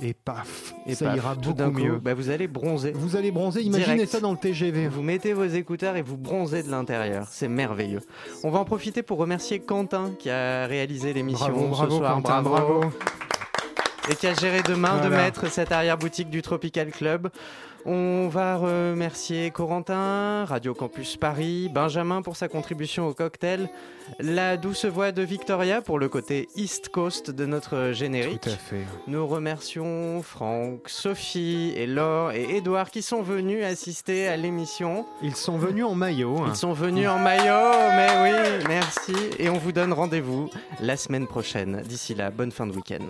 et 0.03 0.12
paf, 0.12 0.74
Et 0.86 0.94
ça 0.96 1.07
paf, 1.07 1.16
ira 1.16 1.34
tout 1.34 1.40
beaucoup 1.40 1.55
d'un 1.55 1.70
coup, 1.72 1.78
mieux. 1.80 1.98
bah, 1.98 2.12
vous 2.12 2.28
allez 2.28 2.46
bronzer. 2.46 2.92
Vous 2.92 3.16
allez 3.16 3.30
bronzer, 3.30 3.62
imaginez 3.62 3.94
Direct. 3.94 4.12
ça 4.12 4.20
dans 4.20 4.32
le 4.32 4.38
TGV. 4.38 4.86
Vous 4.88 5.03
mettez 5.03 5.32
vos 5.32 5.44
écouteurs 5.46 5.96
et 5.96 6.03
vous 6.03 6.18
bronzez 6.18 6.62
de 6.62 6.70
l'intérieur. 6.70 7.26
C'est 7.30 7.48
merveilleux. 7.48 8.00
On 8.44 8.50
va 8.50 8.59
en 8.59 8.64
profiter 8.66 9.03
pour 9.03 9.16
remercier 9.16 9.61
Quentin 9.61 10.11
qui 10.18 10.28
a 10.28 10.66
réalisé 10.66 11.14
l'émission 11.14 11.46
Bravo, 11.48 11.64
ce 11.66 11.70
bravo, 11.70 11.96
soir. 11.98 12.14
Quentin, 12.16 12.42
bravo. 12.42 12.80
Et 14.11 14.14
qui 14.16 14.26
a 14.26 14.34
géré 14.34 14.62
de 14.62 14.74
main 14.74 15.00
de 15.00 15.09
maître 15.09 15.48
cette 15.48 15.70
arrière-boutique 15.72 16.28
du 16.28 16.42
Tropical 16.42 16.90
Club. 16.90 17.28
On 17.84 18.28
va 18.28 18.57
remercier 18.57 19.50
Corentin, 19.50 20.44
Radio 20.44 20.72
Campus 20.74 21.16
Paris, 21.16 21.68
Benjamin 21.72 22.22
pour 22.22 22.36
sa 22.36 22.46
contribution 22.48 23.09
au 23.09 23.14
cocktail, 23.14 23.68
la 24.20 24.57
douce 24.57 24.84
voix 24.84 25.11
de 25.11 25.22
Victoria 25.22 25.82
pour 25.82 25.98
le 25.98 26.09
côté 26.09 26.48
East 26.55 26.90
Coast 26.90 27.30
de 27.30 27.44
notre 27.46 27.90
générique. 27.92 28.40
Tout 28.42 28.50
à 28.50 28.57
fait. 28.57 28.84
Nous 29.09 29.26
remercions 29.26 30.22
Franck, 30.22 30.88
Sophie 30.88 31.72
et 31.76 31.86
Laure 31.88 32.32
et 32.32 32.57
Edouard 32.57 32.90
qui 32.90 33.03
sont 33.03 33.22
venus 33.22 33.64
assister 33.64 34.28
à 34.28 34.36
l'émission. 34.36 35.05
Ils 35.22 35.34
sont 35.36 35.59
venus 35.59 35.84
en 35.84 35.94
maillot. 35.96 36.38
hein. 36.38 36.50
Ils 36.50 36.57
sont 36.57 36.72
venus 36.72 37.09
en 37.09 37.18
maillot, 37.18 37.72
mais 37.96 38.09
oui, 38.22 38.64
merci. 38.68 39.14
Et 39.40 39.48
on 39.48 39.59
vous 39.59 39.72
donne 39.72 39.92
rendez-vous 39.92 40.50
la 40.80 40.96
semaine 40.96 41.26
prochaine. 41.26 41.82
D'ici 41.88 42.14
là, 42.14 42.30
bonne 42.30 42.53
fin 42.53 42.66
de 42.66 42.72
week-end. 42.72 43.07